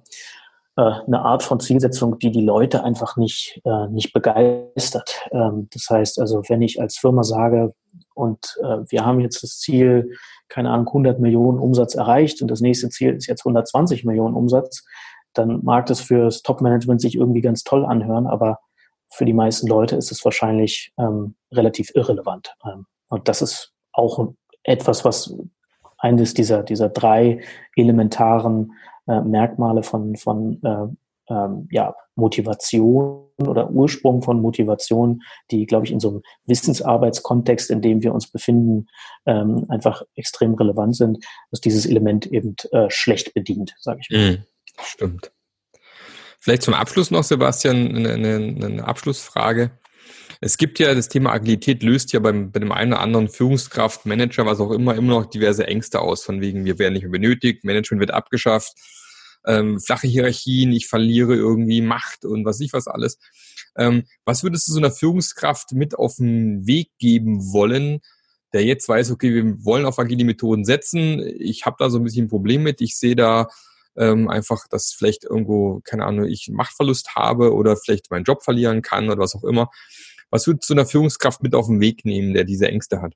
äh, 0.76 0.82
eine 0.82 1.22
Art 1.22 1.42
von 1.42 1.58
Zielsetzung, 1.58 2.18
die 2.18 2.30
die 2.30 2.44
Leute 2.44 2.84
einfach 2.84 3.16
nicht, 3.16 3.60
äh, 3.64 3.88
nicht 3.88 4.12
begeistert. 4.12 5.28
Ähm, 5.32 5.68
das 5.72 5.90
heißt 5.90 6.20
also, 6.20 6.42
wenn 6.48 6.62
ich 6.62 6.80
als 6.80 6.96
Firma 6.96 7.24
sage, 7.24 7.74
und 8.20 8.56
äh, 8.62 8.78
wir 8.88 9.04
haben 9.04 9.20
jetzt 9.20 9.42
das 9.42 9.58
Ziel, 9.58 10.12
keine 10.48 10.70
Ahnung, 10.70 10.88
100 10.88 11.20
Millionen 11.20 11.58
Umsatz 11.58 11.94
erreicht 11.94 12.42
und 12.42 12.50
das 12.50 12.60
nächste 12.60 12.88
Ziel 12.90 13.14
ist 13.14 13.26
jetzt 13.26 13.42
120 13.44 14.04
Millionen 14.04 14.34
Umsatz, 14.34 14.84
dann 15.32 15.64
mag 15.64 15.86
das 15.86 16.00
fürs 16.00 16.42
Top-Management 16.42 17.00
sich 17.00 17.16
irgendwie 17.16 17.40
ganz 17.40 17.62
toll 17.62 17.84
anhören, 17.84 18.26
aber 18.26 18.58
für 19.12 19.24
die 19.24 19.32
meisten 19.32 19.66
Leute 19.66 19.96
ist 19.96 20.12
es 20.12 20.24
wahrscheinlich 20.24 20.92
ähm, 20.98 21.34
relativ 21.52 21.90
irrelevant. 21.94 22.54
Ähm, 22.64 22.86
und 23.08 23.28
das 23.28 23.42
ist 23.42 23.72
auch 23.92 24.32
etwas, 24.62 25.04
was 25.04 25.34
eines 25.98 26.34
dieser, 26.34 26.62
dieser 26.62 26.88
drei 26.88 27.42
elementaren 27.76 28.72
äh, 29.06 29.20
Merkmale 29.20 29.82
von, 29.82 30.16
von 30.16 30.62
äh, 30.62 30.86
ähm, 31.30 31.68
ja, 31.70 31.94
Motivation 32.16 33.28
oder 33.38 33.70
Ursprung 33.70 34.22
von 34.22 34.40
Motivation, 34.40 35.22
die, 35.50 35.66
glaube 35.66 35.86
ich, 35.86 35.92
in 35.92 36.00
so 36.00 36.10
einem 36.10 36.22
Wissensarbeitskontext, 36.46 37.70
in 37.70 37.80
dem 37.80 38.02
wir 38.02 38.12
uns 38.12 38.30
befinden, 38.30 38.88
ähm, 39.26 39.64
einfach 39.68 40.02
extrem 40.16 40.54
relevant 40.54 40.96
sind, 40.96 41.24
dass 41.50 41.60
dieses 41.60 41.86
Element 41.86 42.26
eben 42.26 42.56
äh, 42.72 42.90
schlecht 42.90 43.32
bedient, 43.32 43.74
sage 43.78 44.00
ich 44.02 44.10
mal. 44.10 44.32
Mm, 44.32 44.44
stimmt. 44.82 45.32
Vielleicht 46.38 46.62
zum 46.62 46.74
Abschluss 46.74 47.10
noch, 47.10 47.22
Sebastian, 47.24 47.96
eine, 47.96 48.12
eine, 48.14 48.66
eine 48.66 48.84
Abschlussfrage. 48.86 49.70
Es 50.42 50.56
gibt 50.56 50.78
ja 50.78 50.94
das 50.94 51.08
Thema 51.08 51.32
Agilität 51.32 51.82
löst 51.82 52.14
ja 52.14 52.20
beim, 52.20 52.50
bei 52.50 52.60
dem 52.60 52.72
einen 52.72 52.94
oder 52.94 53.02
anderen 53.02 53.28
Führungskraft, 53.28 54.06
Manager, 54.06 54.46
was 54.46 54.58
auch 54.58 54.70
immer, 54.70 54.94
immer 54.94 55.20
noch 55.20 55.26
diverse 55.26 55.66
Ängste 55.66 56.00
aus, 56.00 56.24
von 56.24 56.40
wegen, 56.40 56.64
wir 56.64 56.78
werden 56.78 56.94
nicht 56.94 57.02
mehr 57.02 57.12
benötigt, 57.12 57.62
Management 57.62 58.00
wird 58.00 58.12
abgeschafft, 58.12 58.72
ähm, 59.46 59.80
flache 59.80 60.06
Hierarchien, 60.06 60.72
ich 60.72 60.86
verliere 60.86 61.34
irgendwie 61.34 61.80
Macht 61.80 62.24
und 62.24 62.44
was 62.44 62.60
ich 62.60 62.72
was 62.72 62.86
alles. 62.86 63.18
Ähm, 63.76 64.04
was 64.24 64.42
würdest 64.42 64.68
du 64.68 64.72
so 64.72 64.78
einer 64.78 64.90
Führungskraft 64.90 65.72
mit 65.72 65.98
auf 65.98 66.16
den 66.16 66.66
Weg 66.66 66.90
geben 66.98 67.52
wollen, 67.52 68.00
der 68.52 68.64
jetzt 68.64 68.88
weiß, 68.88 69.10
okay, 69.10 69.32
wir 69.32 69.64
wollen 69.64 69.86
auf 69.86 69.98
agile 69.98 70.24
Methoden 70.24 70.64
setzen, 70.64 71.20
ich 71.38 71.66
habe 71.66 71.76
da 71.78 71.88
so 71.88 71.98
ein 71.98 72.04
bisschen 72.04 72.26
ein 72.26 72.30
Problem 72.30 72.62
mit, 72.62 72.80
ich 72.80 72.98
sehe 72.98 73.16
da 73.16 73.48
ähm, 73.96 74.28
einfach, 74.28 74.66
dass 74.68 74.92
vielleicht 74.92 75.24
irgendwo, 75.24 75.80
keine 75.84 76.04
Ahnung, 76.04 76.26
ich 76.26 76.48
Machtverlust 76.50 77.14
habe 77.14 77.54
oder 77.54 77.76
vielleicht 77.76 78.10
meinen 78.10 78.24
Job 78.24 78.42
verlieren 78.42 78.82
kann 78.82 79.08
oder 79.08 79.18
was 79.18 79.34
auch 79.34 79.44
immer. 79.44 79.70
Was 80.30 80.46
würdest 80.46 80.68
du 80.70 80.74
einer 80.74 80.86
Führungskraft 80.86 81.42
mit 81.42 81.54
auf 81.54 81.66
den 81.66 81.80
Weg 81.80 82.04
nehmen, 82.04 82.34
der 82.34 82.44
diese 82.44 82.68
Ängste 82.68 83.02
hat? 83.02 83.14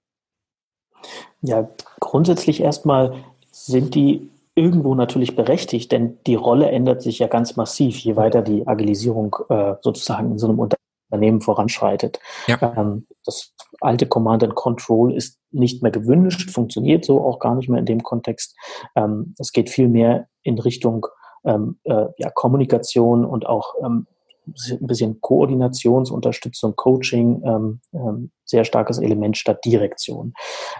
Ja, 1.42 1.68
grundsätzlich 2.00 2.60
erstmal 2.60 3.24
sind 3.52 3.94
die 3.94 4.30
irgendwo 4.54 4.94
natürlich 4.94 5.34
berechtigt, 5.34 5.90
denn 5.92 6.18
die 6.26 6.36
Rolle 6.36 6.70
ändert 6.70 7.02
sich 7.02 7.18
ja 7.18 7.26
ganz 7.26 7.56
massiv, 7.56 7.98
je 7.98 8.16
weiter 8.16 8.42
die 8.42 8.66
Agilisierung 8.66 9.36
äh, 9.48 9.74
sozusagen 9.80 10.32
in 10.32 10.38
so 10.38 10.48
einem 10.48 10.60
Unternehmen 10.60 11.40
voranschreitet. 11.40 12.20
Ja. 12.46 12.74
Ähm, 12.76 13.06
das 13.24 13.52
alte 13.80 14.06
Command 14.06 14.44
and 14.44 14.54
Control 14.54 15.12
ist 15.12 15.38
nicht 15.50 15.82
mehr 15.82 15.92
gewünscht, 15.92 16.50
funktioniert 16.50 17.04
so 17.04 17.20
auch 17.24 17.38
gar 17.40 17.54
nicht 17.54 17.68
mehr 17.68 17.80
in 17.80 17.86
dem 17.86 18.02
Kontext. 18.02 18.56
Ähm, 18.94 19.34
es 19.38 19.52
geht 19.52 19.70
viel 19.70 19.88
mehr 19.88 20.28
in 20.42 20.58
Richtung 20.58 21.06
ähm, 21.44 21.78
äh, 21.84 22.06
ja, 22.18 22.30
Kommunikation 22.30 23.24
und 23.24 23.46
auch 23.46 23.74
ähm, 23.82 24.06
ein 24.46 24.86
bisschen 24.86 25.20
Koordinationsunterstützung, 25.20 26.76
Coaching, 26.76 27.42
ähm, 27.44 27.80
ähm, 27.92 28.30
sehr 28.44 28.64
starkes 28.64 28.98
Element 28.98 29.36
statt 29.36 29.64
Direktion. 29.64 30.34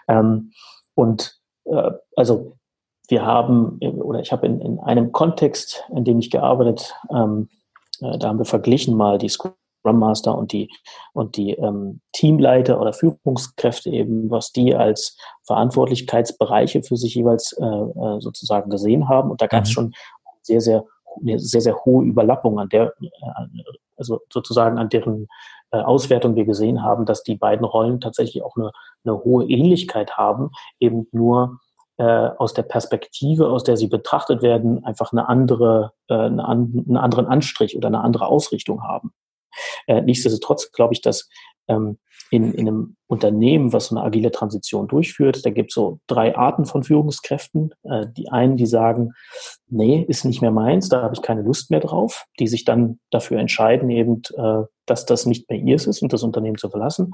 Ähm, 0.07 0.53
und 0.95 1.41
äh, 1.65 1.91
also 2.15 2.57
wir 3.09 3.25
haben, 3.25 3.79
oder 3.81 4.21
ich 4.21 4.33
habe 4.33 4.47
in, 4.47 4.61
in 4.61 4.81
einem 4.81 5.12
Kontext, 5.12 5.85
in 5.95 6.05
dem 6.05 6.19
ich 6.19 6.31
gearbeitet, 6.31 6.95
ähm, 7.11 7.49
äh, 8.01 8.19
da 8.19 8.29
haben 8.29 8.38
wir 8.38 8.45
verglichen 8.45 8.97
mal 8.97 9.19
die 9.19 9.29
Scrum 9.29 9.55
Master 9.85 10.37
und 10.37 10.53
die, 10.53 10.71
und 11.12 11.37
die 11.37 11.53
ähm, 11.53 12.01
Teamleiter 12.12 12.81
oder 12.81 12.95
Führungskräfte 12.95 13.90
eben, 13.90 14.31
was 14.31 14.53
die 14.53 14.75
als 14.75 15.19
Verantwortlichkeitsbereiche 15.43 16.83
für 16.83 16.97
sich 16.97 17.14
jeweils 17.14 17.53
äh, 17.53 17.64
äh 17.64 18.21
sozusagen 18.21 18.71
gesehen 18.71 19.09
haben. 19.09 19.31
Und 19.31 19.43
da 19.43 19.47
gab 19.47 19.64
es 19.64 19.71
mhm. 19.71 19.73
schon 19.73 19.95
sehr, 20.40 20.62
sehr, 20.62 20.85
eine 21.21 21.38
sehr, 21.38 21.61
sehr 21.61 21.77
hohe 21.85 22.05
Überlappung 22.05 22.59
an 22.59 22.71
der, 22.71 22.95
äh, 23.03 23.62
also 23.97 24.21
sozusagen 24.33 24.79
an 24.79 24.88
deren 24.88 25.29
äh, 25.71 25.79
Auswertung 25.79 26.35
wir 26.35 26.47
gesehen 26.47 26.83
haben, 26.83 27.05
dass 27.05 27.23
die 27.23 27.37
beiden 27.37 27.67
Rollen 27.67 28.01
tatsächlich 28.01 28.43
auch 28.43 28.57
eine, 28.57 28.71
eine 29.05 29.23
hohe 29.23 29.45
Ähnlichkeit 29.45 30.17
haben, 30.17 30.51
eben 30.81 31.09
nur 31.12 31.59
äh, 31.98 32.04
aus 32.04 32.54
der 32.54 32.62
Perspektive, 32.62 33.48
aus 33.48 33.64
der 33.64 33.76
sie 33.76 33.88
betrachtet 33.88 34.42
werden, 34.42 34.85
einfach 34.85 35.12
eine 35.12 35.28
andere, 35.28 35.92
äh, 36.09 36.14
einen 36.14 36.96
anderen 36.96 37.26
Anstrich 37.26 37.76
oder 37.76 37.88
eine 37.88 38.00
andere 38.00 38.26
Ausrichtung 38.26 38.83
haben. 38.83 39.12
Äh, 39.87 40.02
nichtsdestotrotz 40.02 40.72
glaube 40.72 40.94
ich, 40.94 41.00
dass 41.00 41.28
ähm, 41.68 41.98
in, 42.30 42.52
in 42.52 42.66
einem 42.66 42.96
Unternehmen, 43.07 43.72
was 43.72 43.87
so 43.87 43.96
eine 43.96 44.04
agile 44.04 44.33
Transition 44.33 44.88
durchführt, 44.88 45.46
da 45.46 45.50
gibt 45.50 45.70
es 45.70 45.74
so 45.74 46.00
drei 46.09 46.37
Arten 46.37 46.64
von 46.64 46.83
Führungskräften. 46.83 47.72
Äh, 47.85 48.07
die 48.16 48.28
einen, 48.28 48.57
die 48.57 48.66
sagen, 48.66 49.12
nee, 49.68 50.04
ist 50.09 50.24
nicht 50.24 50.42
mehr 50.42 50.50
meins, 50.50 50.88
da 50.88 51.02
habe 51.02 51.14
ich 51.14 51.22
keine 51.22 51.42
Lust 51.42 51.70
mehr 51.70 51.80
drauf, 51.80 52.24
die 52.40 52.48
sich 52.48 52.64
dann 52.64 52.98
dafür 53.11 53.38
entscheiden, 53.38 53.88
eben, 53.90 54.22
äh, 54.37 54.62
dass 54.87 55.07
das 55.07 55.26
nicht 55.26 55.48
mehr 55.48 55.61
ihrs 55.61 55.87
ist 55.87 56.02
und 56.02 56.12
das 56.12 56.22
Unternehmen 56.22 56.59
zu 56.59 56.68
verlassen. 56.68 57.12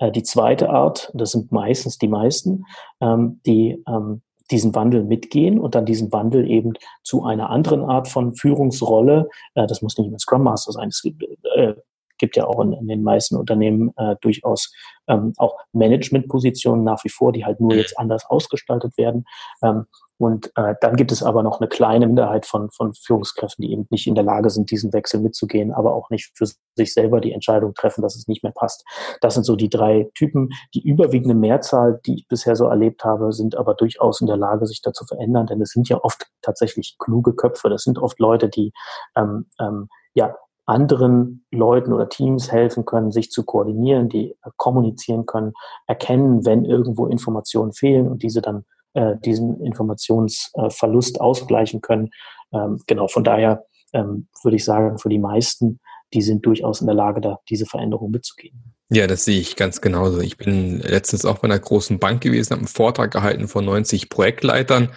Äh, 0.00 0.10
die 0.10 0.24
zweite 0.24 0.70
Art, 0.70 1.10
das 1.14 1.30
sind 1.32 1.52
meistens 1.52 1.98
die 1.98 2.08
meisten, 2.08 2.64
ähm, 3.00 3.40
die 3.46 3.82
ähm, 3.86 4.22
diesen 4.50 4.74
Wandel 4.74 5.04
mitgehen 5.04 5.60
und 5.60 5.76
dann 5.76 5.86
diesen 5.86 6.12
Wandel 6.12 6.50
eben 6.50 6.72
zu 7.04 7.24
einer 7.24 7.50
anderen 7.50 7.82
Art 7.82 8.08
von 8.08 8.34
Führungsrolle, 8.34 9.28
äh, 9.54 9.66
das 9.66 9.80
muss 9.80 9.96
nicht 9.96 10.08
immer 10.08 10.18
Scrum 10.18 10.42
Master 10.42 10.72
sein, 10.72 10.88
es 10.88 11.02
gibt, 11.02 11.22
äh, 11.54 11.74
gibt 12.18 12.36
ja 12.36 12.46
auch 12.46 12.60
in, 12.60 12.72
in 12.72 12.88
den 12.88 13.02
meisten 13.02 13.36
Unternehmen 13.36 13.92
äh, 13.96 14.16
durchaus 14.20 14.72
ähm, 15.06 15.32
auch 15.36 15.56
Managementpositionen 15.72 16.84
nach 16.84 17.04
wie 17.04 17.08
vor, 17.08 17.32
die 17.32 17.44
halt 17.44 17.60
nur 17.60 17.74
jetzt 17.74 17.98
anders 17.98 18.24
ausgestaltet 18.28 18.98
werden. 18.98 19.24
Ähm, 19.62 19.86
und 20.20 20.52
äh, 20.54 20.74
dann 20.82 20.96
gibt 20.96 21.12
es 21.12 21.22
aber 21.22 21.42
noch 21.42 21.60
eine 21.60 21.68
kleine 21.68 22.06
Minderheit 22.06 22.44
von, 22.44 22.70
von 22.70 22.92
Führungskräften, 22.92 23.62
die 23.62 23.72
eben 23.72 23.86
nicht 23.88 24.06
in 24.06 24.14
der 24.14 24.22
Lage 24.22 24.50
sind, 24.50 24.70
diesen 24.70 24.92
Wechsel 24.92 25.18
mitzugehen, 25.18 25.72
aber 25.72 25.94
auch 25.94 26.10
nicht 26.10 26.30
für 26.36 26.46
sich 26.76 26.92
selber 26.92 27.22
die 27.22 27.32
Entscheidung 27.32 27.72
treffen, 27.72 28.02
dass 28.02 28.16
es 28.16 28.28
nicht 28.28 28.42
mehr 28.42 28.52
passt. 28.52 28.84
Das 29.22 29.32
sind 29.32 29.44
so 29.44 29.56
die 29.56 29.70
drei 29.70 30.10
Typen. 30.14 30.50
Die 30.74 30.86
überwiegende 30.86 31.34
Mehrzahl, 31.34 32.00
die 32.04 32.16
ich 32.16 32.28
bisher 32.28 32.54
so 32.54 32.66
erlebt 32.66 33.02
habe, 33.02 33.32
sind 33.32 33.56
aber 33.56 33.72
durchaus 33.72 34.20
in 34.20 34.26
der 34.26 34.36
Lage, 34.36 34.66
sich 34.66 34.82
dazu 34.82 35.06
verändern, 35.06 35.46
denn 35.46 35.62
es 35.62 35.70
sind 35.70 35.88
ja 35.88 35.98
oft 36.02 36.26
tatsächlich 36.42 36.96
kluge 36.98 37.32
Köpfe. 37.34 37.70
Das 37.70 37.84
sind 37.84 37.98
oft 37.98 38.18
Leute, 38.20 38.50
die 38.50 38.74
ähm, 39.16 39.46
ähm, 39.58 39.88
ja 40.12 40.36
anderen 40.66 41.46
Leuten 41.50 41.94
oder 41.94 42.10
Teams 42.10 42.52
helfen 42.52 42.84
können, 42.84 43.10
sich 43.10 43.30
zu 43.30 43.42
koordinieren, 43.44 44.10
die 44.10 44.32
äh, 44.32 44.50
kommunizieren 44.58 45.24
können, 45.24 45.54
erkennen, 45.86 46.44
wenn 46.44 46.66
irgendwo 46.66 47.06
Informationen 47.06 47.72
fehlen 47.72 48.06
und 48.06 48.22
diese 48.22 48.42
dann 48.42 48.66
äh, 48.94 49.16
diesen 49.24 49.60
Informationsverlust 49.60 51.20
ausgleichen 51.20 51.80
können. 51.80 52.10
Ähm, 52.52 52.80
genau, 52.86 53.08
von 53.08 53.24
daher 53.24 53.64
ähm, 53.92 54.28
würde 54.42 54.56
ich 54.56 54.64
sagen, 54.64 54.98
für 54.98 55.08
die 55.08 55.18
meisten, 55.18 55.80
die 56.12 56.22
sind 56.22 56.44
durchaus 56.46 56.80
in 56.80 56.86
der 56.86 56.96
Lage, 56.96 57.20
da 57.20 57.38
diese 57.48 57.66
Veränderung 57.66 58.10
mitzugehen. 58.10 58.74
Ja, 58.92 59.06
das 59.06 59.24
sehe 59.24 59.38
ich 59.38 59.54
ganz 59.54 59.80
genauso. 59.80 60.20
Ich 60.20 60.36
bin 60.36 60.80
letztens 60.80 61.24
auch 61.24 61.38
bei 61.38 61.44
einer 61.44 61.58
großen 61.58 62.00
Bank 62.00 62.22
gewesen, 62.22 62.50
habe 62.50 62.60
einen 62.60 62.68
Vortrag 62.68 63.12
gehalten 63.12 63.46
von 63.46 63.64
90 63.64 64.08
Projektleitern 64.08 64.90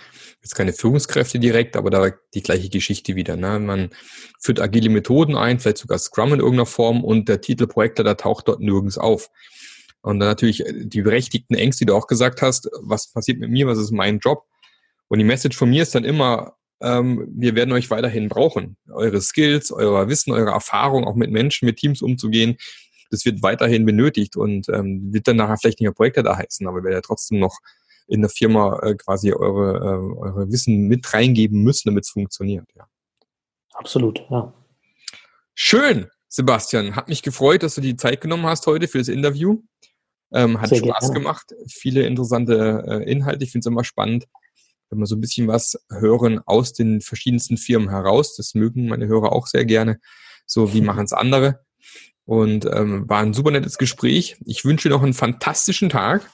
jetzt 0.44 0.56
keine 0.56 0.74
Führungskräfte 0.74 1.40
direkt, 1.40 1.78
aber 1.78 1.90
da 1.90 2.12
die 2.34 2.44
gleiche 2.44 2.70
Geschichte 2.70 3.16
wieder. 3.16 3.38
Ne? 3.38 3.60
Man 3.60 3.90
führt 4.40 4.60
agile 4.60 4.90
Methoden 4.90 5.36
ein, 5.36 5.60
vielleicht 5.60 5.78
sogar 5.78 5.98
Scrum 5.98 6.34
in 6.34 6.40
irgendeiner 6.40 6.66
Form 6.66 7.04
und 7.04 7.30
der 7.30 7.40
Titel 7.40 7.66
Projektleiter 7.66 8.18
taucht 8.18 8.50
dort 8.50 8.60
nirgends 8.60 8.98
auf. 8.98 9.30
Und 10.04 10.20
dann 10.20 10.30
natürlich 10.30 10.64
die 10.68 11.02
berechtigten 11.02 11.56
Ängste, 11.56 11.86
die 11.86 11.88
du 11.88 11.96
auch 11.96 12.08
gesagt 12.08 12.42
hast, 12.42 12.70
was 12.82 13.12
passiert 13.12 13.40
mit 13.40 13.50
mir, 13.50 13.68
was 13.68 13.80
ist 13.80 13.92
mein 13.92 14.20
Job? 14.20 14.46
Und 15.08 15.20
die 15.20 15.26
Message 15.26 15.58
von 15.58 15.70
mir 15.70 15.82
ist 15.82 15.96
dann 15.96 16.04
immer, 16.04 16.56
ähm, 16.82 17.26
wir 17.34 17.56
werden 17.56 17.72
euch 17.72 17.90
weiterhin 17.90 18.28
brauchen. 18.28 18.78
Eure 18.92 19.22
Skills, 19.22 19.72
euer 19.72 20.08
Wissen, 20.10 20.34
eure 20.34 20.52
Erfahrung, 20.52 21.06
auch 21.06 21.16
mit 21.16 21.32
Menschen, 21.32 21.66
mit 21.66 21.78
Teams 21.78 22.02
umzugehen, 22.02 22.58
das 23.14 23.26
wird 23.26 23.44
weiterhin 23.44 23.86
benötigt 23.86 24.36
und 24.36 24.68
ähm, 24.70 25.14
wird 25.14 25.28
dann 25.28 25.38
nachher 25.38 25.58
vielleicht 25.58 25.80
nicht 25.80 25.88
mehr 25.88 25.94
Projektleiter 25.94 26.36
heißen, 26.38 26.68
aber 26.68 26.84
werdet 26.84 26.98
ja 26.98 27.02
trotzdem 27.02 27.40
noch 27.40 27.60
in 28.08 28.22
der 28.22 28.30
Firma 28.30 28.80
äh, 28.80 28.96
quasi 28.96 29.32
eure, 29.32 29.78
äh, 29.78 30.20
eure 30.20 30.52
Wissen 30.52 30.88
mit 30.88 31.14
reingeben 31.14 31.64
müssen, 31.64 31.90
damit 31.90 32.06
es 32.06 32.10
funktioniert. 32.10 32.66
Ja. 32.76 32.88
Absolut, 33.74 34.26
ja. 34.30 34.54
Schön, 35.54 36.08
Sebastian. 36.28 36.96
Hat 36.96 37.08
mich 37.08 37.22
gefreut, 37.22 37.64
dass 37.64 37.76
du 37.76 37.82
die 37.82 37.96
Zeit 37.96 38.20
genommen 38.20 38.46
hast 38.46 38.66
heute 38.66 38.88
für 38.88 38.98
das 38.98 39.08
Interview. 39.08 39.62
Ähm, 40.34 40.60
hat 40.60 40.70
Sehr 40.70 40.80
Spaß 40.80 41.00
gerne. 41.00 41.14
gemacht. 41.14 41.54
Viele 41.68 42.04
interessante 42.04 42.84
äh, 42.88 43.12
Inhalte. 43.12 43.44
Ich 43.44 43.52
finde 43.52 43.68
es 43.68 43.72
immer 43.72 43.84
spannend, 43.84 44.26
wenn 44.90 45.00
wir 45.00 45.06
so 45.06 45.16
ein 45.16 45.22
bisschen 45.22 45.48
was 45.48 45.78
hören 45.90 46.40
aus 46.46 46.74
den 46.74 47.02
verschiedensten 47.02 47.58
Firmen 47.58 47.90
heraus. 47.90 48.36
Das 48.36 48.56
mögen 48.56 48.88
meine 48.88 49.08
Hörer 49.08 49.32
auch 49.32 49.48
sehr 49.48 49.66
gerne. 49.66 50.00
So, 50.46 50.74
wie 50.74 50.82
machen 50.82 51.06
es 51.06 51.14
andere? 51.14 51.64
Und 52.26 52.66
ähm, 52.66 53.08
war 53.08 53.20
ein 53.20 53.34
super 53.34 53.52
nettes 53.52 53.78
Gespräch. 53.78 54.38
Ich 54.46 54.66
wünsche 54.66 54.90
dir 54.90 54.96
noch 54.96 55.04
einen 55.04 55.14
fantastischen 55.14 55.90
Tag. 55.90 56.30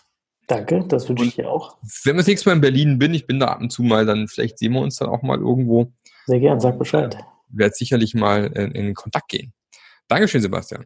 Danke, 0.47 0.83
das 0.87 1.07
wünsche 1.09 1.25
ich 1.25 1.35
dir 1.35 1.49
auch. 1.49 1.77
Wenn 2.03 2.15
wir 2.15 2.21
das 2.21 2.27
nächste 2.27 2.49
Mal 2.49 2.55
in 2.55 2.61
Berlin 2.61 2.99
bin, 2.99 3.13
ich 3.13 3.27
bin 3.27 3.39
da 3.39 3.47
ab 3.47 3.61
und 3.61 3.71
zu 3.71 3.83
mal, 3.83 4.05
dann 4.05 4.27
vielleicht 4.27 4.57
sehen 4.57 4.73
wir 4.73 4.81
uns 4.81 4.95
dann 4.95 5.09
auch 5.09 5.21
mal 5.21 5.37
irgendwo. 5.37 5.91
Sehr 6.25 6.39
gern, 6.39 6.59
sag 6.59 6.79
Bescheid. 6.79 7.17
werde 7.49 7.75
sicherlich 7.75 8.13
mal 8.15 8.45
in, 8.45 8.71
in 8.71 8.93
Kontakt 8.95 9.29
gehen. 9.29 9.53
Dankeschön, 10.07 10.41
Sebastian. 10.41 10.85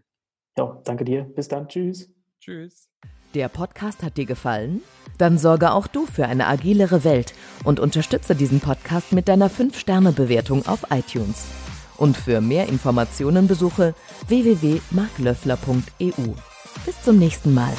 Ja, 0.58 0.82
danke 0.84 1.06
dir. 1.06 1.24
Bis 1.24 1.48
dann. 1.48 1.68
Tschüss. 1.68 2.10
Tschüss. 2.44 2.90
Der 3.36 3.48
Podcast 3.48 4.04
hat 4.04 4.18
dir 4.18 4.26
gefallen? 4.26 4.82
Dann 5.18 5.38
sorge 5.38 5.72
auch 5.72 5.88
du 5.88 6.06
für 6.06 6.26
eine 6.26 6.48
agilere 6.48 7.06
Welt 7.06 7.34
und 7.64 7.80
unterstütze 7.80 8.36
diesen 8.36 8.60
Podcast 8.60 9.14
mit 9.14 9.30
deiner 9.30 9.50
5-Sterne-Bewertung 9.50 10.68
auf 10.68 10.88
iTunes. 10.92 11.46
Und 11.96 12.18
für 12.18 12.42
mehr 12.42 12.68
Informationen 12.68 13.48
besuche 13.48 13.96
www.marklöffler.eu. 14.28 16.34
Bis 16.86 17.02
zum 17.02 17.18
nächsten 17.18 17.54
Mal. 17.54 17.72